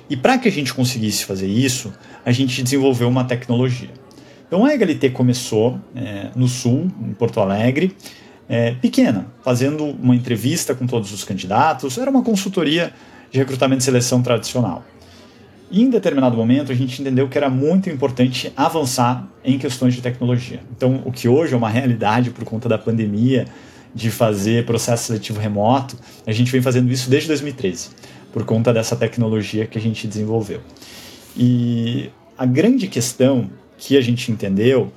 [0.08, 1.92] E para que a gente conseguisse fazer isso,
[2.24, 3.90] a gente desenvolveu uma tecnologia.
[4.46, 7.96] Então a Egalité começou é, no Sul, em Porto Alegre,
[8.48, 12.92] é, pequena, fazendo uma entrevista com todos os candidatos, era uma consultoria
[13.28, 14.84] de recrutamento e seleção tradicional.
[15.70, 20.00] E em determinado momento, a gente entendeu que era muito importante avançar em questões de
[20.00, 20.60] tecnologia.
[20.76, 23.46] Então, o que hoje é uma realidade por conta da pandemia,
[23.94, 27.88] de fazer processo seletivo remoto, a gente vem fazendo isso desde 2013,
[28.30, 30.60] por conta dessa tecnologia que a gente desenvolveu.
[31.34, 34.92] E a grande questão que a gente entendeu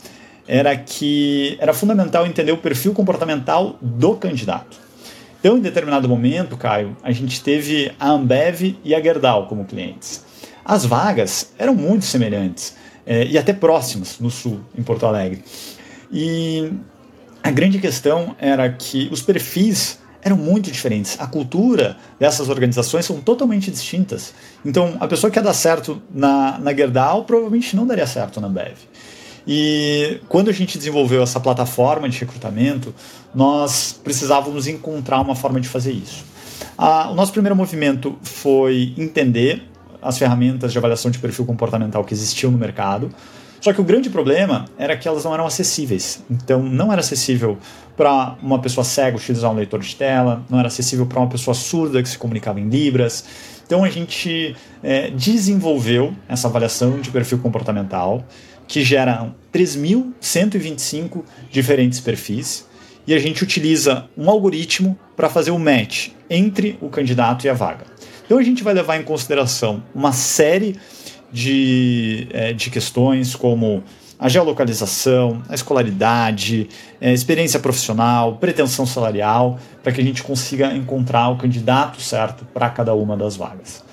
[0.46, 4.78] era que era fundamental entender o perfil comportamental do candidato.
[5.40, 10.26] Então, em determinado momento, Caio, a gente teve a Ambev e a Gerdau como clientes.
[10.64, 15.44] As vagas eram muito semelhantes é, e até próximas no sul, em Porto Alegre.
[16.12, 16.72] E
[17.44, 21.18] a grande questão era que os perfis eram muito diferentes.
[21.20, 24.34] A cultura dessas organizações são totalmente distintas.
[24.66, 28.50] Então, a pessoa que ia dar certo na, na Gerdau provavelmente não daria certo na
[28.50, 28.78] Bev.
[29.48, 32.94] E quando a gente desenvolveu essa plataforma de recrutamento,
[33.34, 36.26] nós precisávamos encontrar uma forma de fazer isso.
[36.78, 39.69] Ah, o nosso primeiro movimento foi entender
[40.02, 43.10] as ferramentas de avaliação de perfil comportamental que existiam no mercado.
[43.62, 46.24] Só que o grande problema era que elas não eram acessíveis.
[46.30, 47.58] Então, não era acessível
[47.98, 51.54] para uma pessoa cega utilizar um leitor de tela, não era acessível para uma pessoa
[51.54, 53.26] surda que se comunicava em Libras.
[53.66, 58.24] Então, a gente é, desenvolveu essa avaliação de perfil comportamental
[58.68, 62.66] que gera 3.125 diferentes perfis
[63.06, 67.54] e a gente utiliza um algoritmo para fazer o match entre o candidato e a
[67.54, 67.86] vaga.
[68.30, 70.76] Então a gente vai levar em consideração uma série
[71.34, 73.84] de, é, de questões como
[74.20, 76.70] a geolocalização, a escolaridade,
[77.02, 82.70] a experiência profissional, pretensão salarial, para que a gente consiga encontrar o candidato certo para
[82.70, 83.84] cada uma das vagas.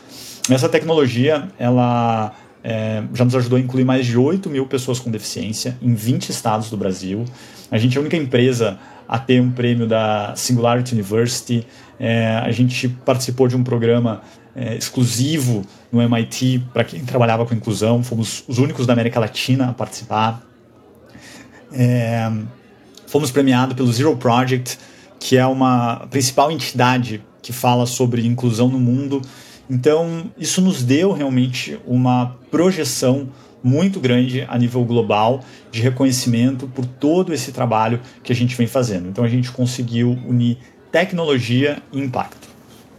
[0.51, 2.35] Essa tecnologia, ela
[2.69, 6.31] é, já nos ajudou a incluir mais de 8 mil pessoas com deficiência em 20
[6.31, 7.25] estados do Brasil.
[7.71, 8.77] A gente é a única empresa
[9.09, 11.65] a ter um prêmio da Singularity University.
[11.97, 14.21] É, a gente participou de um programa
[14.53, 18.03] é, exclusivo no MIT para quem trabalhava com inclusão.
[18.03, 20.43] Fomos os únicos da América Latina a participar.
[21.73, 22.29] É,
[23.07, 24.77] fomos premiados pelo Zero Project,
[25.21, 29.23] que é uma principal entidade que fala sobre inclusão no mundo.
[29.69, 33.29] Então, isso nos deu realmente uma projeção
[33.63, 38.67] muito grande a nível global de reconhecimento por todo esse trabalho que a gente vem
[38.67, 39.09] fazendo.
[39.09, 40.59] Então, a gente conseguiu unir
[40.93, 42.47] tecnologia e impacto.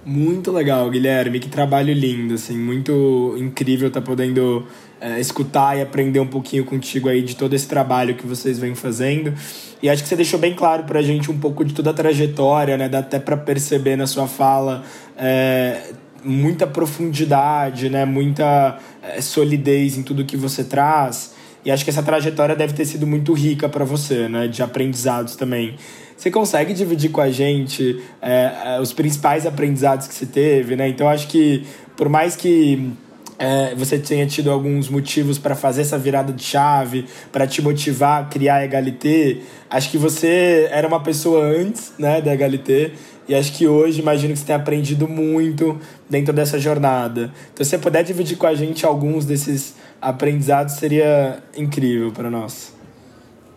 [0.06, 1.38] Muito legal, Guilherme.
[1.38, 4.66] Que trabalho lindo, assim, muito incrível estar tá podendo
[5.02, 8.74] é, escutar e aprender um pouquinho contigo aí de todo esse trabalho que vocês vêm
[8.74, 9.34] fazendo.
[9.82, 11.94] E acho que você deixou bem claro para a gente um pouco de toda a
[11.94, 12.88] trajetória, né?
[12.88, 14.84] Dá até para perceber na sua fala
[15.18, 15.92] é,
[16.28, 18.06] muita profundidade, né?
[18.06, 21.34] Muita é, solidez em tudo que você traz.
[21.64, 24.48] E acho que essa trajetória deve ter sido muito rica para você, né?
[24.48, 25.76] De aprendizados também.
[26.16, 30.90] Você consegue dividir com a gente é, os principais aprendizados que você teve, né?
[30.90, 31.64] Então acho que
[31.96, 32.92] por mais que
[33.40, 38.24] é, você tenha tido alguns motivos para fazer essa virada de chave, para te motivar
[38.24, 39.38] a criar a Egalité.
[39.70, 42.94] Acho que você era uma pessoa antes né, da Egalité
[43.28, 47.32] e acho que hoje imagino que você tenha aprendido muito dentro dessa jornada.
[47.54, 52.74] Então, se você puder dividir com a gente alguns desses aprendizados, seria incrível para nós.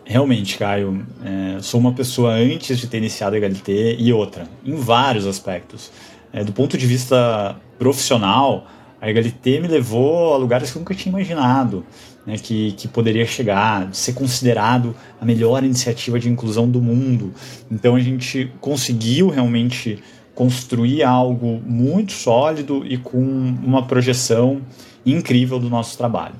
[0.03, 4.75] Realmente, Caio, é, sou uma pessoa antes de ter iniciado a HLT e outra, em
[4.75, 5.91] vários aspectos.
[6.33, 8.67] É, do ponto de vista profissional,
[8.99, 11.85] a HLT me levou a lugares que eu nunca tinha imaginado
[12.25, 17.33] né, que, que poderia chegar, ser considerado a melhor iniciativa de inclusão do mundo.
[17.69, 20.01] Então a gente conseguiu realmente
[20.33, 24.61] construir algo muito sólido e com uma projeção
[25.05, 26.35] incrível do nosso trabalho.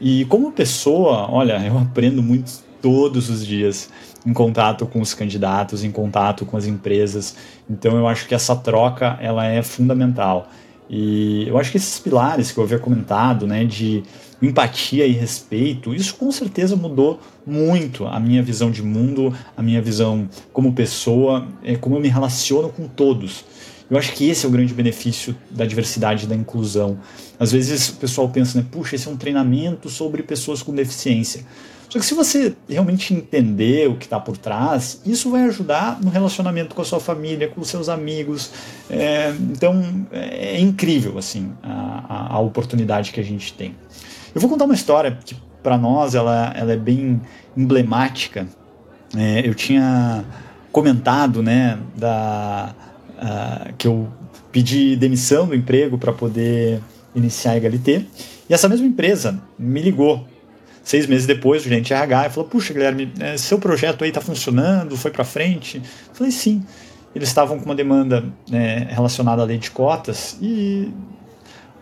[0.00, 3.90] E como pessoa, olha, eu aprendo muito todos os dias
[4.24, 7.36] em contato com os candidatos, em contato com as empresas.
[7.68, 10.48] Então eu acho que essa troca ela é fundamental.
[10.88, 14.02] E eu acho que esses pilares que eu havia comentado, né, de
[14.40, 19.82] empatia e respeito, isso com certeza mudou muito a minha visão de mundo, a minha
[19.82, 23.44] visão como pessoa, é, como eu me relaciono com todos.
[23.90, 26.98] Eu acho que esse é o grande benefício da diversidade e da inclusão.
[27.40, 31.44] Às vezes o pessoal pensa, né, puxa, esse é um treinamento sobre pessoas com deficiência.
[31.88, 36.10] Só que se você realmente entender o que está por trás, isso vai ajudar no
[36.10, 38.50] relacionamento com a sua família, com os seus amigos.
[38.90, 43.74] É, então é, é incrível assim a, a, a, oportunidade que a gente tem.
[44.34, 47.20] Eu vou contar uma história que para nós ela, ela é bem
[47.56, 48.46] emblemática.
[49.16, 50.24] É, eu tinha
[50.70, 52.74] comentado, né, da
[53.16, 54.08] uh, que eu
[54.52, 56.80] pedi demissão do emprego para poder
[57.14, 58.06] iniciar a HLT.
[58.48, 60.26] E essa mesma empresa me ligou
[60.88, 64.96] Seis meses depois, o gerente RH falou: Puxa, Guilherme, é, seu projeto aí está funcionando,
[64.96, 65.82] foi para frente?
[66.08, 66.64] Eu falei: Sim.
[67.14, 70.90] Eles estavam com uma demanda né, relacionada à lei de cotas e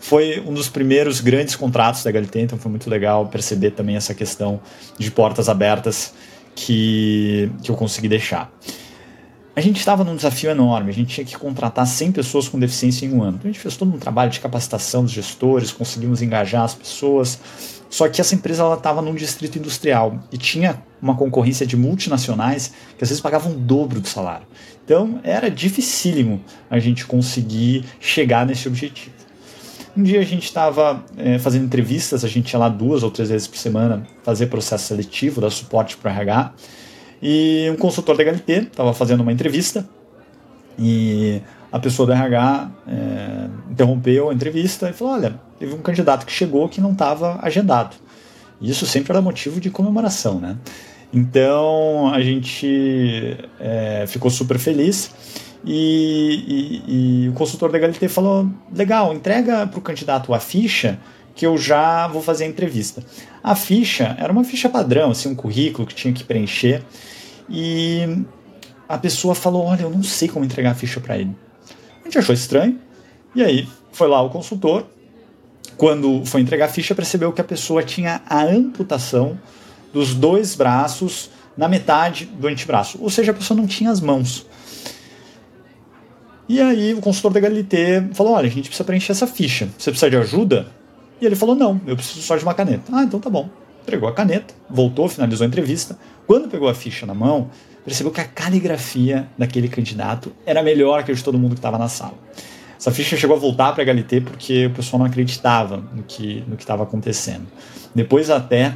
[0.07, 4.14] foi um dos primeiros grandes contratos da HLT, então foi muito legal perceber também essa
[4.14, 4.61] questão
[4.97, 6.14] de portas abertas
[6.55, 8.53] que, que eu consegui deixar.
[9.57, 13.05] A gente estava num desafio enorme, a gente tinha que contratar 100 pessoas com deficiência
[13.05, 13.38] em um ano.
[13.38, 17.40] Então a gente fez todo um trabalho de capacitação dos gestores, conseguimos engajar as pessoas,
[17.90, 23.03] só que essa empresa estava num distrito industrial e tinha uma concorrência de multinacionais que
[23.03, 24.47] às vezes pagavam o dobro do salário.
[24.85, 26.40] Então era dificílimo
[26.71, 29.16] a gente conseguir chegar nesse objetivo.
[29.97, 33.31] Um dia a gente estava é, fazendo entrevistas, a gente ia lá duas ou três
[33.31, 36.53] vezes por semana fazer processo seletivo, dar suporte para o RH,
[37.23, 39.89] e um consultor da HLT estava fazendo uma entrevista
[40.79, 41.41] e
[41.73, 46.33] a pessoa do RH é, interrompeu a entrevista e falou: Olha, teve um candidato que
[46.33, 47.97] chegou que não estava agendado.
[48.61, 50.57] Isso sempre era motivo de comemoração, né?
[51.12, 55.11] Então a gente é, ficou super feliz
[55.67, 60.99] e, e, e, o consultor da HLT falou: legal, entrega para o candidato a ficha
[61.35, 63.05] que eu já vou fazer a entrevista.
[63.43, 66.83] A ficha era uma ficha padrão, assim, um currículo que tinha que preencher
[67.51, 68.25] e
[68.89, 71.37] a pessoa falou: olha, eu não sei como entregar a ficha para ele.
[72.01, 72.79] A gente achou estranho.
[73.35, 74.87] E aí foi lá o consultor,
[75.77, 79.39] quando foi entregar a ficha, percebeu que a pessoa tinha a amputação
[79.93, 84.47] dos dois braços na metade do antebraço, ou seja, a pessoa não tinha as mãos.
[86.49, 89.68] E aí o consultor da HLT falou: olha, a gente precisa preencher essa ficha.
[89.76, 90.66] Você precisa de ajuda?
[91.20, 92.84] E ele falou: não, eu preciso só de uma caneta.
[92.92, 93.49] Ah, então tá bom.
[93.82, 95.97] Entregou a caneta, voltou, finalizou a entrevista.
[96.26, 97.51] Quando pegou a ficha na mão,
[97.84, 101.78] percebeu que a caligrafia daquele candidato era melhor que a de todo mundo que estava
[101.78, 102.14] na sala.
[102.78, 106.44] Essa ficha chegou a voltar para a HLT porque o pessoal não acreditava no que
[106.47, 107.47] no estava acontecendo.
[107.94, 108.74] Depois até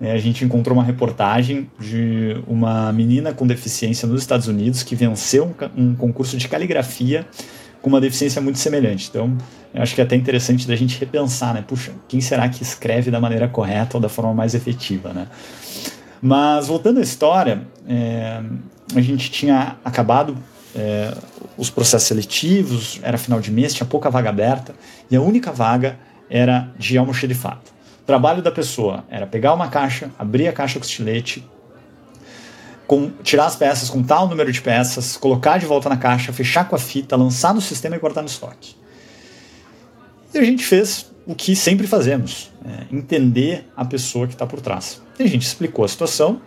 [0.00, 5.52] a gente encontrou uma reportagem de uma menina com deficiência nos Estados Unidos que venceu
[5.76, 7.26] um, um concurso de caligrafia
[7.82, 9.08] com uma deficiência muito semelhante.
[9.08, 9.36] Então,
[9.74, 11.64] eu acho que é até interessante da gente repensar, né?
[11.66, 15.26] Puxa, quem será que escreve da maneira correta ou da forma mais efetiva, né?
[16.20, 18.40] Mas, voltando à história, é,
[18.94, 20.36] a gente tinha acabado
[20.74, 21.12] é,
[21.56, 24.74] os processos seletivos, era final de mês, tinha pouca vaga aberta,
[25.10, 27.77] e a única vaga era de almoxerifado
[28.08, 31.46] trabalho da pessoa era pegar uma caixa, abrir a caixa com estilete,
[32.86, 36.66] com, tirar as peças com tal número de peças, colocar de volta na caixa, fechar
[36.66, 38.74] com a fita, lançar no sistema e guardar no estoque.
[40.32, 44.62] E a gente fez o que sempre fazemos, é, entender a pessoa que está por
[44.62, 45.02] trás.
[45.18, 46.40] E a gente explicou a situação,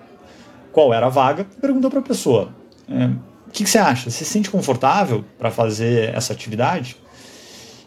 [0.71, 2.49] qual era a vaga, e perguntou para a pessoa:
[2.89, 4.09] é, o que, que, você acha?
[4.09, 6.97] Você se sente confortável para fazer essa atividade?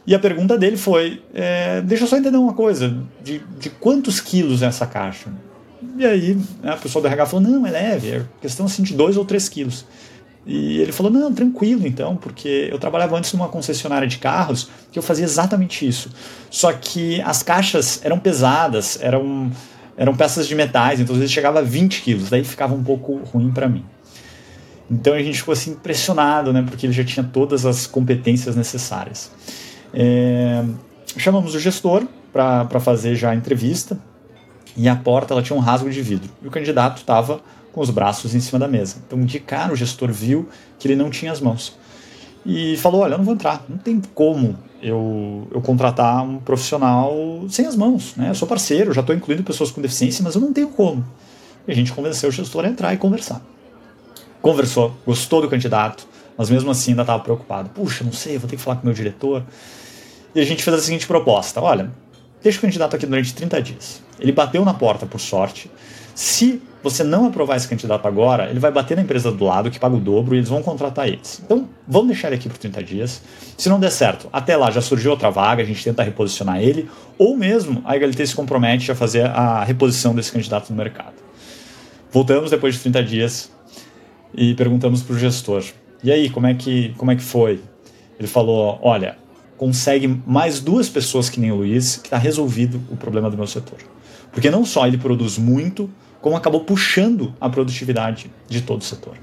[0.06, 4.20] E a pergunta dele foi: é, deixa eu só entender uma coisa, de, de quantos
[4.20, 5.30] quilos é essa caixa?
[5.96, 8.94] E aí né, a pessoa do RH falou: não, é leve, é questão assim de
[8.94, 9.86] 2 ou 3 quilos.
[10.46, 14.98] E ele falou: não, tranquilo então, porque eu trabalhava antes numa concessionária de carros que
[14.98, 16.10] eu fazia exatamente isso.
[16.50, 19.50] Só que as caixas eram pesadas, eram,
[19.96, 23.16] eram peças de metais, então às vezes chegava a 20 quilos, daí ficava um pouco
[23.32, 23.84] ruim para mim.
[24.90, 29.30] Então a gente ficou assim impressionado, né, porque ele já tinha todas as competências necessárias.
[29.94, 30.64] É,
[31.16, 33.98] chamamos o gestor para fazer já a entrevista
[34.76, 37.40] e a porta ela tinha um rasgo de vidro e o candidato estava
[37.72, 38.96] com os braços em cima da mesa.
[39.06, 41.76] Então, de cara, o gestor viu que ele não tinha as mãos
[42.44, 47.14] e falou: Olha, eu não vou entrar, não tem como eu, eu contratar um profissional
[47.48, 48.14] sem as mãos.
[48.16, 48.30] Né?
[48.30, 51.04] Eu sou parceiro, já estou incluindo pessoas com deficiência, mas eu não tenho como.
[51.66, 53.40] E a gente convenceu o gestor a entrar e conversar.
[54.42, 57.70] Conversou, gostou do candidato, mas mesmo assim ainda estava preocupado.
[57.70, 59.42] Puxa, não sei, vou ter que falar com o meu diretor.
[60.34, 61.90] E a gente fez a seguinte proposta: olha,
[62.42, 64.02] deixa o candidato aqui durante 30 dias.
[64.18, 65.70] Ele bateu na porta por sorte.
[66.14, 69.80] Se você não aprovar esse candidato agora, ele vai bater na empresa do lado, que
[69.80, 71.40] paga o dobro, e eles vão contratar eles.
[71.44, 73.22] Então, vamos deixar ele aqui por 30 dias.
[73.56, 76.88] Se não der certo, até lá já surgiu outra vaga, a gente tenta reposicionar ele,
[77.18, 81.14] ou mesmo a HLT se compromete a fazer a reposição desse candidato no mercado.
[82.12, 83.50] Voltamos depois de 30 dias
[84.32, 85.64] e perguntamos para o gestor:
[86.04, 87.60] e aí, como é, que, como é que foi?
[88.18, 89.16] Ele falou: olha,
[89.56, 93.46] consegue mais duas pessoas que nem o Luiz, que está resolvido o problema do meu
[93.46, 93.78] setor.
[94.32, 95.88] Porque não só ele produz muito,
[96.20, 99.16] como acabou puxando a produtividade de todo o setor.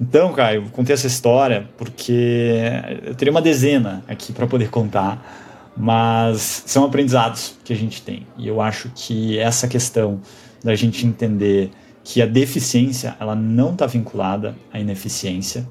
[0.00, 2.60] Então, Caio, contei essa história porque
[3.04, 8.26] eu teria uma dezena aqui para poder contar, mas são aprendizados que a gente tem.
[8.36, 10.20] E eu acho que essa questão
[10.62, 11.70] da gente entender
[12.04, 15.66] que a deficiência ela não está vinculada à ineficiência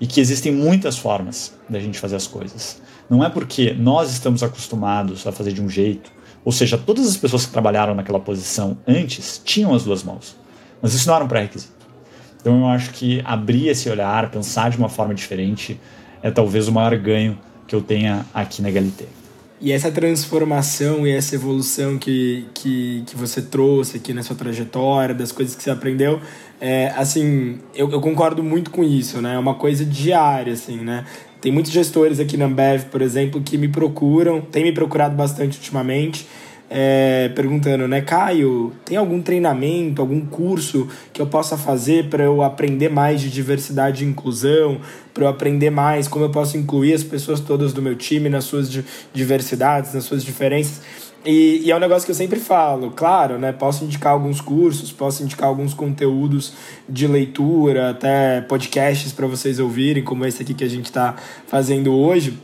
[0.00, 2.80] e que existem muitas formas da gente fazer as coisas.
[3.08, 6.10] Não é porque nós estamos acostumados a fazer de um jeito,
[6.44, 10.36] ou seja, todas as pessoas que trabalharam naquela posição antes tinham as duas mãos,
[10.80, 11.74] mas isso não era um pré-requisito.
[12.40, 15.80] Então eu acho que abrir esse olhar, pensar de uma forma diferente,
[16.22, 19.06] é talvez o maior ganho que eu tenha aqui na HLT.
[19.60, 25.14] E essa transformação e essa evolução que, que, que você trouxe aqui na sua trajetória,
[25.14, 26.20] das coisas que você aprendeu,
[26.60, 29.34] é, assim, eu, eu concordo muito com isso, né?
[29.34, 31.04] É uma coisa diária, assim, né?
[31.40, 35.58] Tem muitos gestores aqui na Ambev, por exemplo, que me procuram, tem me procurado bastante
[35.58, 36.26] ultimamente,
[36.68, 42.42] é, perguntando, né, Caio, tem algum treinamento, algum curso que eu possa fazer para eu
[42.42, 44.80] aprender mais de diversidade e inclusão,
[45.14, 48.44] para eu aprender mais como eu posso incluir as pessoas todas do meu time nas
[48.44, 48.68] suas
[49.12, 50.82] diversidades, nas suas diferenças.
[51.26, 53.50] E, e, é um negócio que eu sempre falo, claro, né?
[53.52, 56.52] Posso indicar alguns cursos, posso indicar alguns conteúdos
[56.88, 61.16] de leitura, até podcasts para vocês ouvirem, como esse aqui que a gente está
[61.48, 62.38] fazendo hoje,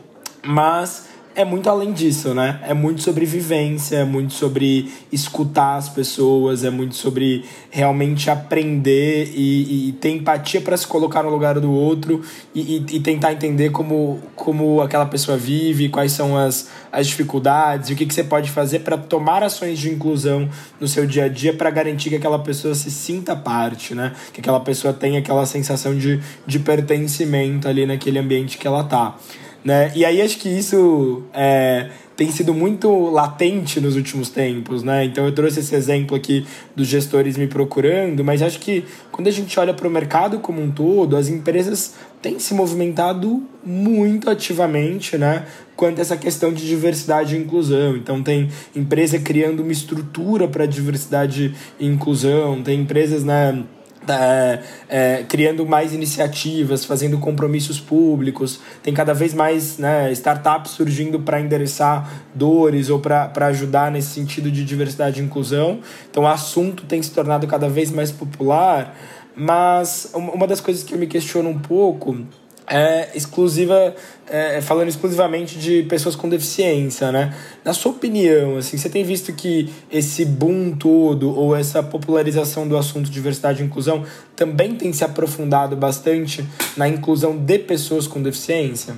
[0.45, 2.61] mas é muito além disso, né?
[2.63, 9.33] É muito sobre vivência, é muito sobre escutar as pessoas, é muito sobre realmente aprender
[9.35, 12.23] e, e ter empatia para se colocar no lugar do outro
[12.55, 17.91] e, e, e, tentar entender como, como aquela pessoa vive, quais são as, as dificuldades
[17.91, 20.49] o que, que você pode fazer para tomar ações de inclusão
[20.81, 24.13] no seu dia a dia para garantir que aquela pessoa se sinta parte, né?
[24.33, 29.17] Que aquela pessoa tenha aquela sensação de, de pertencimento ali naquele ambiente que ela tá.
[29.65, 29.93] Né?
[29.95, 35.05] E aí acho que isso é, tem sido muito latente nos últimos tempos, né?
[35.05, 36.45] Então eu trouxe esse exemplo aqui
[36.75, 40.61] dos gestores me procurando, mas acho que quando a gente olha para o mercado como
[40.61, 45.47] um todo, as empresas têm se movimentado muito ativamente, né?
[45.75, 47.97] Quanto a essa questão de diversidade e inclusão.
[47.97, 53.65] Então tem empresa criando uma estrutura para diversidade e inclusão, tem empresas, né?
[54.09, 61.21] É, é, criando mais iniciativas, fazendo compromissos públicos, tem cada vez mais né, startups surgindo
[61.21, 65.79] para endereçar dores ou para ajudar nesse sentido de diversidade e inclusão.
[66.11, 68.97] Então o assunto tem se tornado cada vez mais popular,
[69.37, 72.27] mas uma das coisas que eu me questiono um pouco
[72.67, 73.95] é exclusiva,
[74.29, 77.35] é, falando exclusivamente de pessoas com deficiência, né?
[77.65, 82.77] Na sua opinião, assim, você tem visto que esse boom todo ou essa popularização do
[82.77, 84.05] assunto diversidade e inclusão
[84.37, 86.45] também tem se aprofundado bastante
[86.77, 88.95] na inclusão de pessoas com deficiência?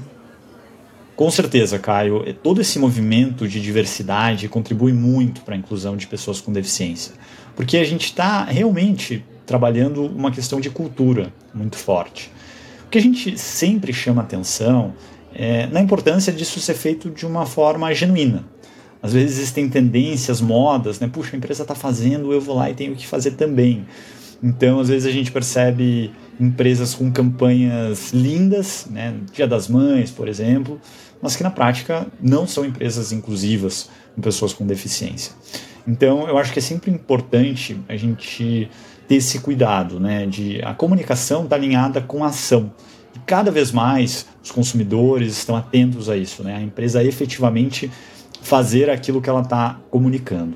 [1.16, 2.24] Com certeza, Caio.
[2.42, 7.14] Todo esse movimento de diversidade contribui muito para a inclusão de pessoas com deficiência,
[7.54, 12.32] porque a gente está realmente trabalhando uma questão de cultura muito forte
[12.94, 14.94] que a gente sempre chama atenção
[15.34, 18.44] é na importância disso ser feito de uma forma genuína.
[19.02, 21.10] Às vezes existem tendências, modas, né?
[21.12, 23.84] Puxa, a empresa está fazendo, eu vou lá e tenho que fazer também.
[24.40, 29.16] Então, às vezes a gente percebe empresas com campanhas lindas, né?
[29.32, 30.80] Dia das Mães, por exemplo,
[31.20, 35.32] mas que na prática não são empresas inclusivas com pessoas com deficiência.
[35.84, 38.70] Então, eu acho que é sempre importante a gente
[39.08, 40.26] ter esse cuidado, né?
[40.26, 42.72] De a comunicação estar tá alinhada com a ação.
[43.14, 46.56] E cada vez mais os consumidores estão atentos a isso, né?
[46.56, 47.90] A empresa efetivamente
[48.42, 50.54] fazer aquilo que ela está comunicando.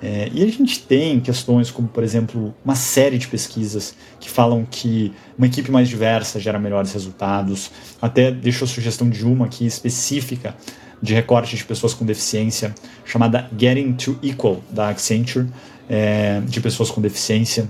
[0.00, 4.64] É, e a gente tem questões como, por exemplo, uma série de pesquisas que falam
[4.64, 7.70] que uma equipe mais diversa gera melhores resultados.
[8.00, 10.54] Até deixo a sugestão de uma aqui específica
[11.00, 12.74] de recorte de pessoas com deficiência,
[13.04, 15.46] chamada Getting to Equal, da Accenture,
[15.88, 17.68] é, de pessoas com deficiência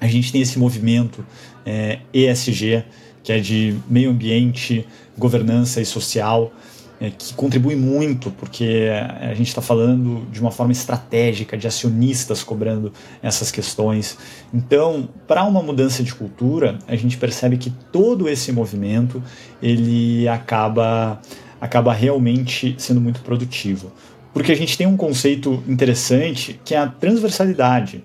[0.00, 1.24] a gente tem esse movimento
[1.64, 2.84] é, ESG,
[3.22, 4.86] que é de meio ambiente,
[5.16, 6.52] governança e social,
[7.00, 8.88] é, que contribui muito, porque
[9.20, 12.92] a gente está falando de uma forma estratégica, de acionistas cobrando
[13.22, 14.18] essas questões.
[14.52, 19.22] Então, para uma mudança de cultura, a gente percebe que todo esse movimento
[19.62, 21.20] ele acaba,
[21.60, 23.92] acaba realmente sendo muito produtivo.
[24.32, 28.04] Porque a gente tem um conceito interessante que é a transversalidade,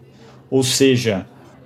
[0.50, 1.26] ou seja,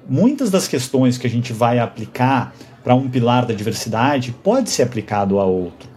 [0.10, 2.54] muitas das questões que a gente vai aplicar
[2.84, 5.90] para um pilar da diversidade pode ser aplicado a outro.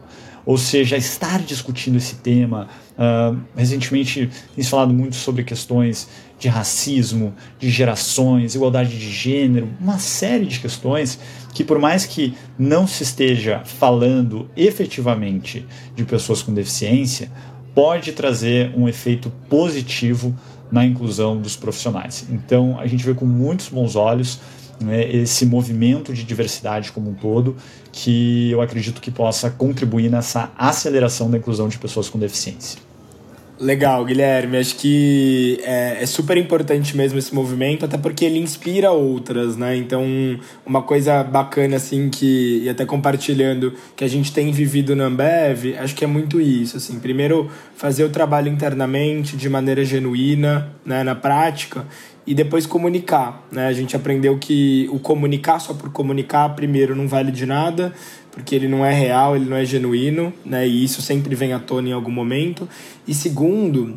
[0.44, 2.66] Ou seja, estar discutindo esse tema.
[2.98, 6.08] Uh, recentemente tem falado muito sobre questões
[6.38, 11.18] de racismo, de gerações, igualdade de gênero, uma série de questões
[11.54, 17.30] que, por mais que não se esteja falando efetivamente de pessoas com deficiência,
[17.74, 20.34] pode trazer um efeito positivo
[20.70, 22.26] na inclusão dos profissionais.
[22.30, 24.40] Então, a gente vê com muitos bons olhos
[24.80, 27.56] né, esse movimento de diversidade como um todo,
[27.92, 32.89] que eu acredito que possa contribuir nessa aceleração da inclusão de pessoas com deficiência.
[33.60, 34.56] Legal, Guilherme.
[34.56, 39.76] Acho que é, é, super importante mesmo esse movimento, até porque ele inspira outras, né?
[39.76, 40.02] Então,
[40.64, 45.76] uma coisa bacana, assim, que, e até compartilhando, que a gente tem vivido na Ambev,
[45.78, 46.98] acho que é muito isso, assim.
[46.98, 51.84] Primeiro, fazer o trabalho internamente, de maneira genuína, né, na prática,
[52.26, 53.66] e depois comunicar, né?
[53.66, 57.92] A gente aprendeu que o comunicar só por comunicar, primeiro, não vale de nada,
[58.30, 60.66] porque ele não é real, ele não é genuíno, né?
[60.66, 62.68] E isso sempre vem à tona em algum momento.
[63.06, 63.96] E segundo,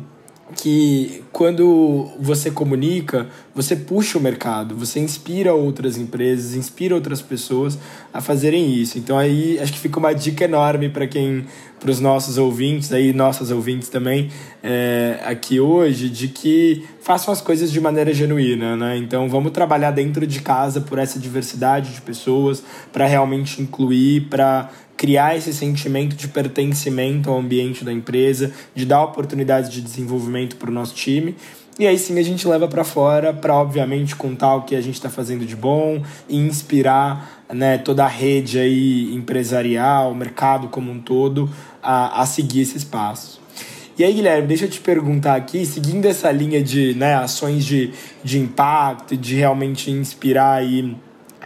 [0.56, 7.78] que quando você comunica, você puxa o mercado, você inspira outras empresas, inspira outras pessoas
[8.12, 8.98] a fazerem isso.
[8.98, 11.46] Então aí acho que fica uma dica enorme para quem,
[11.78, 14.30] para os nossos ouvintes, aí nossas ouvintes também
[14.62, 18.96] é, aqui hoje, de que façam as coisas de maneira genuína, né?
[18.96, 24.70] Então vamos trabalhar dentro de casa por essa diversidade de pessoas, para realmente incluir, para
[24.96, 30.70] criar esse sentimento de pertencimento ao ambiente da empresa, de dar oportunidades de desenvolvimento para
[30.70, 31.36] o nosso time.
[31.78, 34.94] E aí sim a gente leva para fora para, obviamente, contar o que a gente
[34.94, 40.92] está fazendo de bom e inspirar né, toda a rede aí empresarial, o mercado como
[40.92, 41.50] um todo,
[41.82, 43.40] a, a seguir esses passos.
[43.98, 47.92] E aí, Guilherme, deixa eu te perguntar aqui, seguindo essa linha de né, ações de,
[48.22, 50.96] de impacto, de realmente inspirar aí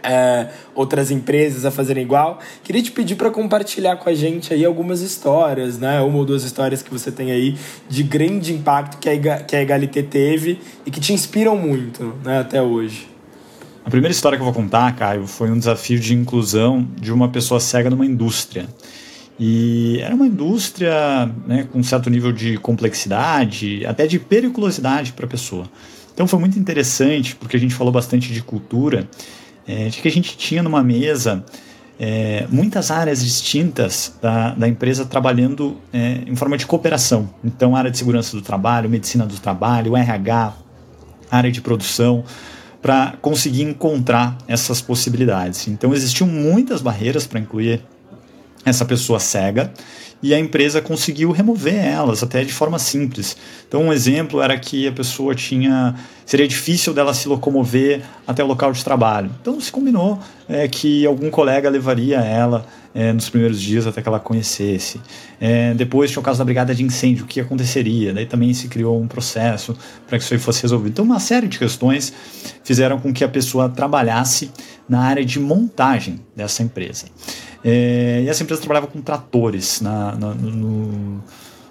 [0.03, 2.39] é, outras empresas a fazerem igual.
[2.63, 6.01] Queria te pedir para compartilhar com a gente aí algumas histórias, né?
[6.01, 9.61] Uma ou duas histórias que você tem aí de grande impacto que a, que a
[9.61, 13.07] Egalité teve e que te inspiram muito, né, até hoje.
[13.83, 17.29] A primeira história que eu vou contar, Caio, foi um desafio de inclusão de uma
[17.29, 18.67] pessoa cega numa indústria.
[19.39, 25.25] E era uma indústria né, com um certo nível de complexidade, até de periculosidade para
[25.25, 25.65] a pessoa.
[26.13, 29.07] Então foi muito interessante, porque a gente falou bastante de cultura,
[29.69, 31.45] é, de que a gente tinha numa mesa
[31.99, 37.29] é, muitas áreas distintas da, da empresa trabalhando é, em forma de cooperação.
[37.43, 40.53] Então, área de segurança do trabalho, medicina do trabalho, RH,
[41.29, 42.23] área de produção,
[42.81, 45.67] para conseguir encontrar essas possibilidades.
[45.67, 47.85] Então, existiam muitas barreiras para incluir
[48.65, 49.71] essa pessoa cega
[50.21, 53.37] e a empresa conseguiu remover elas até de forma simples.
[53.67, 55.95] Então, um exemplo era que a pessoa tinha.
[56.25, 59.31] seria difícil dela se locomover até o local de trabalho.
[59.41, 64.07] Então, se combinou é, que algum colega levaria ela é, nos primeiros dias até que
[64.07, 64.99] ela conhecesse.
[65.39, 68.13] É, depois tinha o caso da brigada de incêndio, o que aconteceria?
[68.13, 70.91] Daí também se criou um processo para que isso aí fosse resolvido.
[70.93, 72.11] Então, uma série de questões
[72.63, 74.51] fizeram com que a pessoa trabalhasse
[74.89, 77.05] na área de montagem dessa empresa.
[77.63, 81.23] É, e essa empresa trabalhava com tratores na, na, no,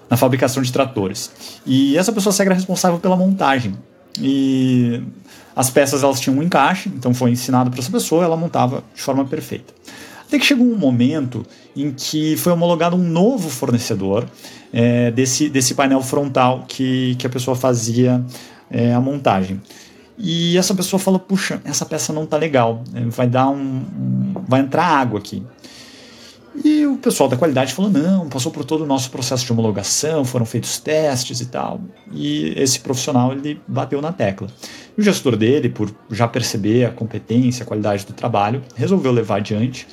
[0.09, 1.31] na fabricação de tratores.
[1.65, 3.75] E essa pessoa era responsável pela montagem.
[4.19, 5.03] E
[5.55, 9.01] as peças elas tinham um encaixe, então foi ensinado para essa pessoa, ela montava de
[9.01, 9.73] forma perfeita.
[10.25, 11.45] Até que chegou um momento
[11.75, 14.25] em que foi homologado um novo fornecedor
[14.71, 18.23] é, desse, desse painel frontal que, que a pessoa fazia
[18.69, 19.59] é, a montagem.
[20.19, 24.59] E essa pessoa falou: puxa, essa peça não tá legal, é, vai dar um, vai
[24.59, 25.41] entrar água aqui.
[26.63, 30.25] E o pessoal da qualidade falou: não, passou por todo o nosso processo de homologação,
[30.25, 31.79] foram feitos testes e tal.
[32.11, 34.49] E esse profissional ele bateu na tecla.
[34.97, 39.37] E o gestor dele, por já perceber a competência, a qualidade do trabalho, resolveu levar
[39.37, 39.87] adiante.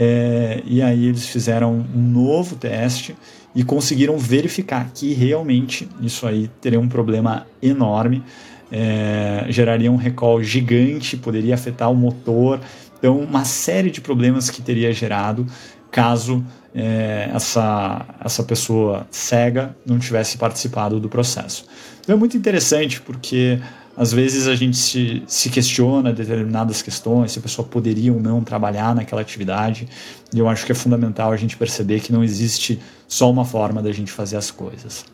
[0.00, 3.16] É, e aí eles fizeram um novo teste
[3.54, 8.22] e conseguiram verificar que realmente isso aí teria um problema enorme,
[8.70, 12.60] é, geraria um recall gigante, poderia afetar o motor.
[12.98, 15.46] Então, uma série de problemas que teria gerado
[15.90, 16.44] caso
[16.74, 21.66] é, essa, essa pessoa cega não tivesse participado do processo.
[22.00, 23.60] Então é muito interessante porque
[23.96, 28.44] às vezes a gente se, se questiona determinadas questões, se a pessoa poderia ou não
[28.44, 29.88] trabalhar naquela atividade,
[30.32, 33.82] e eu acho que é fundamental a gente perceber que não existe só uma forma
[33.82, 35.04] da gente fazer as coisas.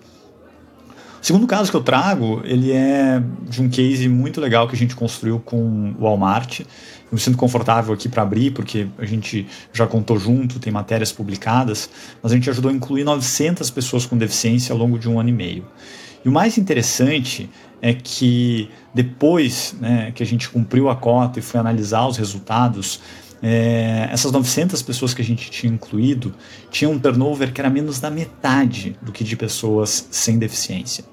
[1.25, 3.19] O segundo caso que eu trago, ele é
[3.49, 6.61] de um case muito legal que a gente construiu com o Walmart,
[7.11, 11.89] me sinto confortável aqui para abrir, porque a gente já contou junto, tem matérias publicadas,
[12.23, 15.31] mas a gente ajudou a incluir 900 pessoas com deficiência ao longo de um ano
[15.31, 15.65] e meio.
[16.23, 17.49] E o mais interessante
[17.81, 23.01] é que depois né, que a gente cumpriu a cota e foi analisar os resultados,
[23.47, 26.35] é, essas 900 pessoas que a gente tinha incluído
[26.71, 31.05] tinham um turnover que era menos da metade do que de pessoas sem deficiência.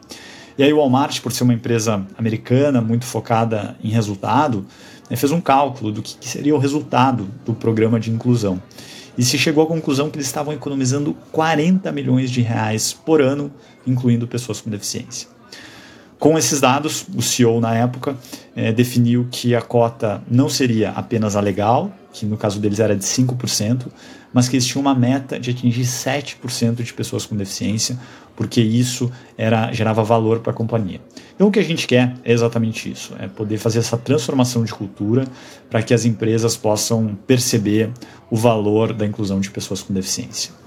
[0.58, 4.66] E aí o Walmart, por ser uma empresa americana muito focada em resultado,
[5.10, 8.64] né, fez um cálculo do que, seria o resultado do programa de inclusão.
[9.18, 13.52] E se chegou à conclusão que eles estavam economizando 40 milhões de reais por ano,
[13.86, 15.28] incluindo pessoas com deficiência.
[16.22, 18.16] Com esses dados, o CEO na época
[18.56, 22.96] é, definiu que a cota não seria apenas a legal, que no caso deles era
[22.96, 23.88] de 5%,
[24.32, 27.98] mas que eles tinham uma meta de atingir 7% de pessoas com deficiência,
[28.36, 31.02] porque isso era gerava valor para a companhia.
[31.34, 34.72] Então o que a gente quer é exatamente isso, é poder fazer essa transformação de
[34.72, 35.26] cultura
[35.72, 37.90] para que as empresas possam perceber
[38.30, 40.61] o valor da inclusão de pessoas com deficiência.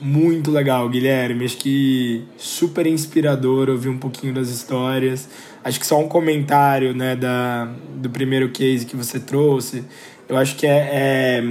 [0.00, 1.44] Muito legal, Guilherme.
[1.44, 5.28] Acho que super inspirador ouvir um pouquinho das histórias.
[5.62, 9.84] Acho que só um comentário né, da, do primeiro case que você trouxe.
[10.28, 11.44] Eu acho que é, é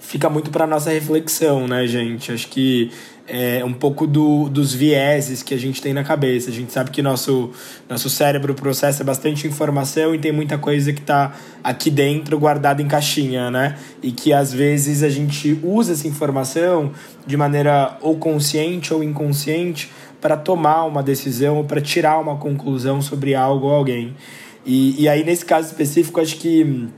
[0.00, 2.32] fica muito para nossa reflexão, né, gente?
[2.32, 2.90] Acho que
[3.28, 6.50] é, um pouco do, dos vieses que a gente tem na cabeça.
[6.50, 7.50] A gente sabe que nosso,
[7.88, 12.88] nosso cérebro processa bastante informação e tem muita coisa que está aqui dentro guardada em
[12.88, 13.76] caixinha, né?
[14.02, 16.92] E que às vezes a gente usa essa informação
[17.26, 23.02] de maneira ou consciente ou inconsciente para tomar uma decisão ou para tirar uma conclusão
[23.02, 24.16] sobre algo ou alguém.
[24.64, 26.88] E, e aí, nesse caso específico, acho que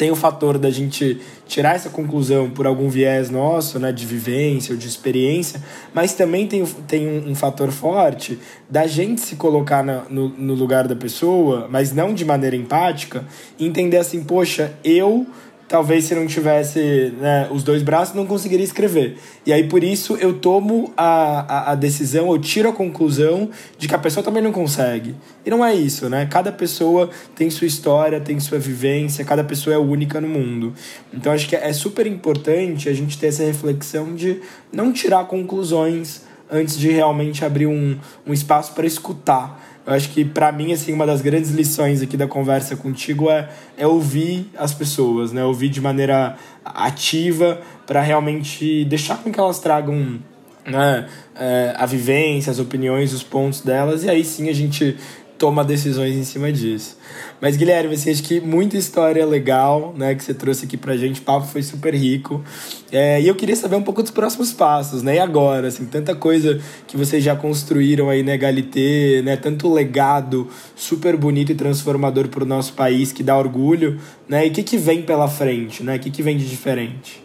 [0.00, 4.72] tem o fator da gente tirar essa conclusão por algum viés nosso, né, de vivência
[4.72, 9.84] ou de experiência, mas também tem, tem um, um fator forte da gente se colocar
[9.84, 13.26] na, no, no lugar da pessoa, mas não de maneira empática,
[13.58, 15.26] entender assim, poxa, eu
[15.70, 19.16] talvez se não tivesse né, os dois braços, não conseguiria escrever.
[19.46, 23.48] E aí, por isso, eu tomo a, a, a, decisão, eu tiro a conclusão
[23.78, 25.14] de que a pessoa também não consegue.
[25.46, 26.26] E não é isso, né?
[26.28, 30.74] Cada pessoa tem sua história, tem sua vivência, cada pessoa é única no mundo.
[31.14, 34.40] Então, acho que é super importante a gente ter essa reflexão de
[34.72, 37.96] não tirar conclusões antes de realmente abrir um,
[38.26, 42.16] um espaço para escutar Eu acho que para mim assim uma das grandes lições aqui
[42.16, 45.44] da conversa contigo é, é ouvir as pessoas, né?
[45.44, 50.20] Ouvir de maneira ativa para realmente deixar com que elas tragam
[50.66, 54.96] né, é, a vivência, as opiniões, os pontos delas e aí sim a gente
[55.40, 56.98] toma decisões em cima disso.
[57.40, 61.18] Mas, Guilherme, assim, acho que muita história legal, né, que você trouxe aqui pra gente,
[61.18, 62.44] o papo foi super rico.
[62.92, 66.14] É, e eu queria saber um pouco dos próximos passos, né, e agora, assim, tanta
[66.14, 72.28] coisa que vocês já construíram aí na HLT, né, tanto legado super bonito e transformador
[72.28, 75.96] pro nosso país, que dá orgulho, né, e o que que vem pela frente, né,
[75.96, 77.24] o que que vem de diferente?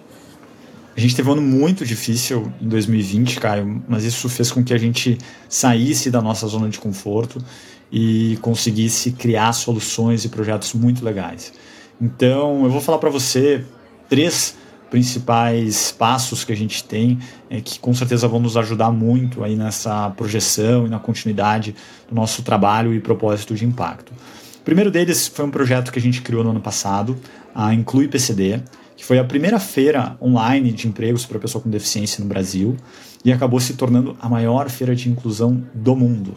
[0.95, 4.73] A gente teve um ano muito difícil em 2020, Caio, mas isso fez com que
[4.73, 5.17] a gente
[5.49, 7.43] saísse da nossa zona de conforto
[7.91, 11.53] e conseguisse criar soluções e projetos muito legais.
[12.01, 13.63] Então, eu vou falar para você
[14.09, 14.57] três
[14.89, 17.19] principais passos que a gente tem
[17.49, 21.75] é, que com certeza vão nos ajudar muito aí nessa projeção e na continuidade
[22.07, 24.13] do nosso trabalho e propósito de impacto.
[24.59, 27.17] O primeiro deles foi um projeto que a gente criou no ano passado,
[27.53, 28.61] a Inclui PCD,
[28.95, 32.75] que foi a primeira feira online de empregos para pessoa com deficiência no Brasil
[33.23, 36.35] e acabou se tornando a maior feira de inclusão do mundo.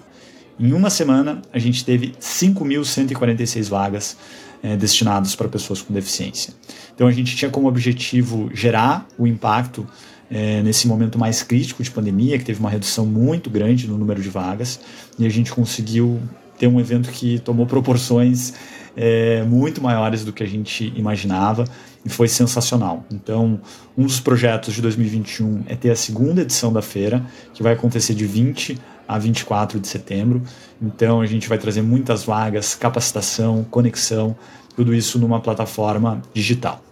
[0.59, 4.17] Em uma semana, a gente teve 5.146 vagas
[4.63, 6.53] é, destinadas para pessoas com deficiência.
[6.95, 9.87] Então, a gente tinha como objetivo gerar o impacto
[10.29, 14.21] é, nesse momento mais crítico de pandemia, que teve uma redução muito grande no número
[14.21, 14.81] de vagas,
[15.17, 16.21] e a gente conseguiu
[16.59, 18.53] ter um evento que tomou proporções
[18.97, 21.65] é, muito maiores do que a gente imaginava
[22.05, 23.07] e foi sensacional.
[23.13, 23.61] Então,
[23.97, 28.15] um dos projetos de 2021 é ter a segunda edição da feira, que vai acontecer
[28.15, 28.77] de 20
[29.09, 30.43] a 24 de setembro.
[30.81, 34.37] Então a gente vai trazer muitas vagas, capacitação, conexão,
[34.77, 36.85] tudo isso numa plataforma digital.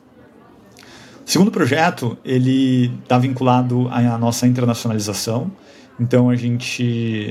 [1.27, 5.51] O segundo projeto, ele está vinculado à nossa internacionalização.
[5.99, 6.83] Então a gente,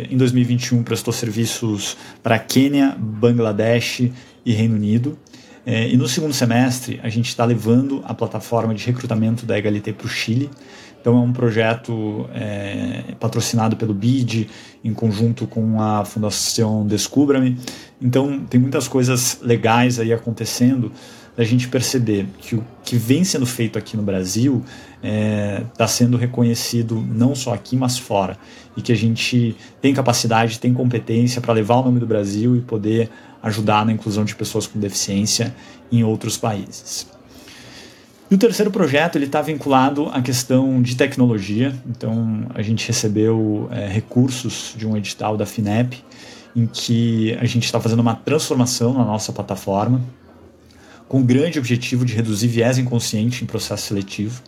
[0.09, 4.11] em 2021, prestou serviços para Quênia, Bangladesh
[4.45, 5.17] e Reino Unido.
[5.65, 9.91] É, e no segundo semestre, a gente está levando a plataforma de recrutamento da Egalité
[9.91, 10.49] para o Chile.
[11.05, 14.49] Então é um projeto é, patrocinado pelo BID,
[14.83, 17.59] em conjunto com a Fundação Descubra-me.
[18.01, 20.91] Então tem muitas coisas legais aí acontecendo
[21.37, 24.63] da gente perceber que o que vem sendo feito aqui no Brasil
[24.95, 28.35] está é, tá sendo reconhecido não só aqui, mas fora.
[28.75, 32.61] E que a gente tem capacidade, tem competência para levar o nome do Brasil e
[32.61, 33.11] poder
[33.43, 35.55] ajudar na inclusão de pessoas com deficiência
[35.91, 37.14] em outros países.
[38.29, 41.75] E o terceiro projeto ele está vinculado à questão de tecnologia.
[41.87, 46.03] Então a gente recebeu é, recursos de um edital da FINEP
[46.55, 50.01] em que a gente está fazendo uma transformação na nossa plataforma
[51.07, 54.41] com o grande objetivo de reduzir viés inconsciente em processo seletivo.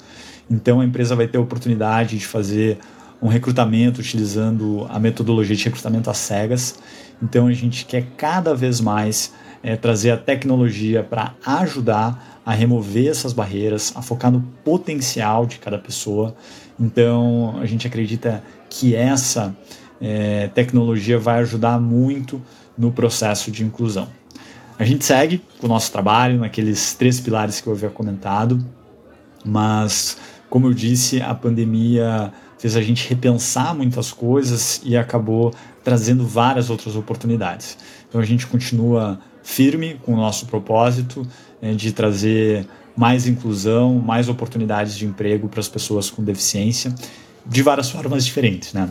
[0.50, 2.80] Então a empresa vai ter a oportunidade de fazer
[3.22, 6.80] um recrutamento utilizando a metodologia de recrutamento às cegas.
[7.22, 13.10] Então a gente quer cada vez mais é, trazer a tecnologia para ajudar a remover
[13.10, 16.34] essas barreiras, a focar no potencial de cada pessoa.
[16.80, 19.54] Então, a gente acredita que essa
[20.00, 22.42] é, tecnologia vai ajudar muito
[22.78, 24.08] no processo de inclusão.
[24.80, 28.66] A gente segue com o nosso trabalho naqueles três pilares que eu havia comentado,
[29.44, 30.18] mas,
[30.50, 36.70] como eu disse, a pandemia fez a gente repensar muitas coisas e acabou trazendo várias
[36.70, 37.78] outras oportunidades.
[38.08, 41.28] Então a gente continua firme com o nosso propósito
[41.62, 46.94] né, de trazer mais inclusão, mais oportunidades de emprego para as pessoas com deficiência,
[47.46, 48.90] de várias formas diferentes, né?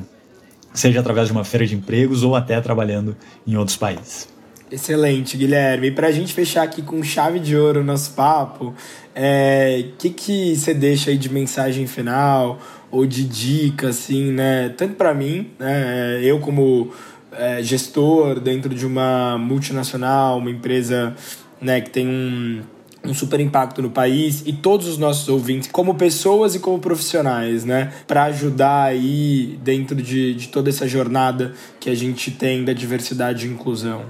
[0.73, 4.29] Seja através de uma feira de empregos ou até trabalhando em outros países.
[4.71, 5.89] Excelente, Guilherme.
[5.89, 8.75] E para a gente fechar aqui com chave de ouro o nosso papo, o
[9.15, 12.59] é, que, que você deixa aí de mensagem final
[12.91, 14.69] ou de dica, assim, né?
[14.71, 16.21] Tanto para mim, né?
[16.23, 16.91] Eu como
[17.33, 21.15] é, gestor dentro de uma multinacional, uma empresa
[21.61, 22.63] né, que tem um,
[23.05, 27.65] um super impacto no país e todos os nossos ouvintes, como pessoas e como profissionais,
[27.65, 32.73] né, para ajudar aí dentro de, de toda essa jornada que a gente tem da
[32.73, 34.05] diversidade e inclusão.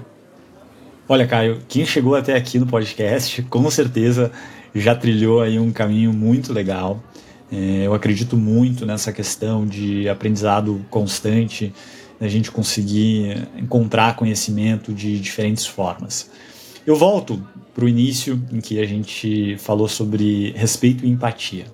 [1.09, 4.31] Olha, Caio, quem chegou até aqui no podcast, com certeza
[4.75, 7.01] já trilhou aí um caminho muito legal.
[7.51, 11.73] É, eu acredito muito nessa questão de aprendizado constante,
[12.19, 16.29] a gente conseguir encontrar conhecimento de diferentes formas.
[16.87, 21.65] Eu volto para o início em que a gente falou sobre respeito e empatia.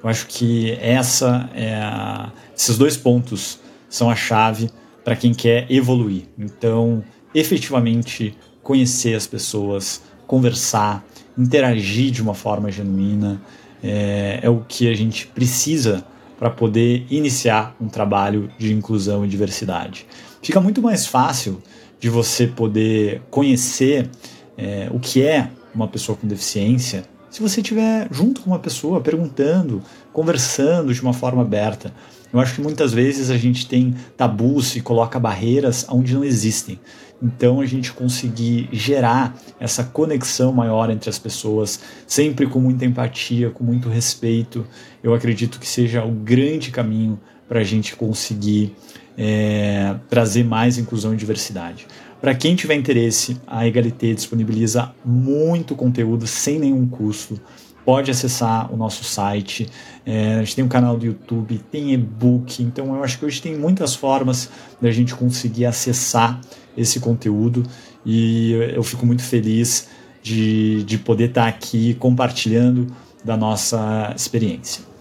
[0.00, 4.70] Eu acho que essa é a, esses dois pontos são a chave
[5.04, 6.28] para quem quer evoluir.
[6.38, 7.02] Então,
[7.34, 11.04] efetivamente conhecer as pessoas, conversar,
[11.36, 13.42] interagir de uma forma genuína
[13.82, 16.06] é, é o que a gente precisa
[16.38, 20.06] para poder iniciar um trabalho de inclusão e diversidade.
[20.40, 21.60] Fica muito mais fácil
[21.98, 24.08] de você poder conhecer
[24.56, 27.04] é, o que é uma pessoa com deficiência
[27.36, 31.92] se você estiver junto com uma pessoa, perguntando, conversando de uma forma aberta.
[32.32, 36.80] Eu acho que muitas vezes a gente tem tabus e coloca barreiras onde não existem.
[37.22, 43.50] Então a gente conseguir gerar essa conexão maior entre as pessoas, sempre com muita empatia,
[43.50, 44.66] com muito respeito,
[45.02, 48.74] eu acredito que seja o grande caminho para a gente conseguir
[49.16, 51.86] é, trazer mais inclusão e diversidade.
[52.20, 57.38] Para quem tiver interesse, a Egalité disponibiliza muito conteúdo sem nenhum custo.
[57.84, 59.68] Pode acessar o nosso site.
[60.04, 62.62] É, a gente tem um canal do YouTube, tem e-book.
[62.62, 64.50] Então, eu acho que hoje tem muitas formas
[64.80, 66.40] da gente conseguir acessar
[66.76, 67.62] esse conteúdo
[68.04, 69.88] e eu fico muito feliz
[70.22, 72.86] de, de poder estar aqui compartilhando
[73.24, 74.95] da nossa experiência.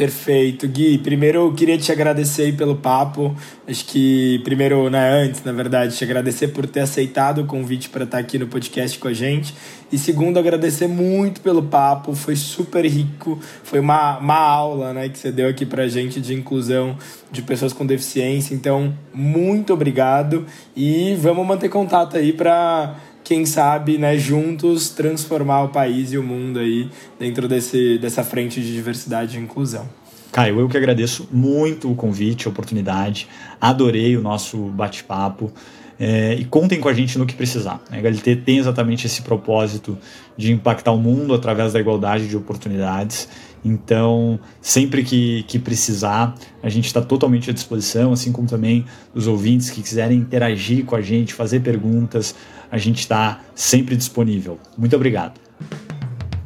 [0.00, 0.96] Perfeito, Gui.
[0.96, 3.36] Primeiro eu queria te agradecer aí pelo papo.
[3.68, 8.04] Acho que primeiro, né, antes, na verdade, te agradecer por ter aceitado o convite para
[8.04, 9.54] estar aqui no podcast com a gente.
[9.92, 12.14] E segundo, agradecer muito pelo papo.
[12.14, 13.38] Foi super rico.
[13.62, 16.96] Foi uma, uma aula, né, que você deu aqui para a gente de inclusão
[17.30, 18.54] de pessoas com deficiência.
[18.54, 22.96] Então, muito obrigado e vamos manter contato aí para
[23.30, 28.60] quem sabe, né, juntos transformar o país e o mundo aí dentro desse, dessa frente
[28.60, 29.88] de diversidade e inclusão.
[30.32, 33.28] Caio, eu que agradeço muito o convite, a oportunidade.
[33.60, 35.52] Adorei o nosso bate-papo.
[35.96, 37.80] É, e contem com a gente no que precisar.
[37.88, 39.96] A HLT tem exatamente esse propósito
[40.36, 43.28] de impactar o mundo através da igualdade de oportunidades.
[43.64, 49.26] Então, sempre que, que precisar, a gente está totalmente à disposição, assim como também os
[49.26, 52.34] ouvintes que quiserem interagir com a gente, fazer perguntas
[52.70, 54.58] a gente está sempre disponível.
[54.76, 55.40] Muito obrigado.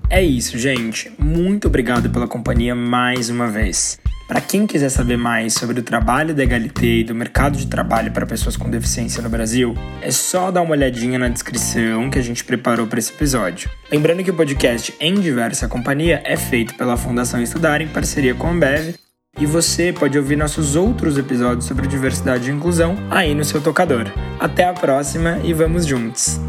[0.09, 1.11] É isso, gente.
[1.19, 3.99] Muito obrigado pela companhia mais uma vez.
[4.27, 8.11] Para quem quiser saber mais sobre o trabalho da Egalité e do mercado de trabalho
[8.11, 12.23] para pessoas com deficiência no Brasil, é só dar uma olhadinha na descrição que a
[12.23, 13.69] gente preparou para esse episódio.
[13.93, 18.47] Lembrando que o podcast Em Diversa Companhia é feito pela Fundação Estudar em parceria com
[18.47, 19.04] a Ambev
[19.41, 24.07] e você pode ouvir nossos outros episódios sobre diversidade e inclusão aí no seu tocador.
[24.39, 26.41] Até a próxima e vamos juntos!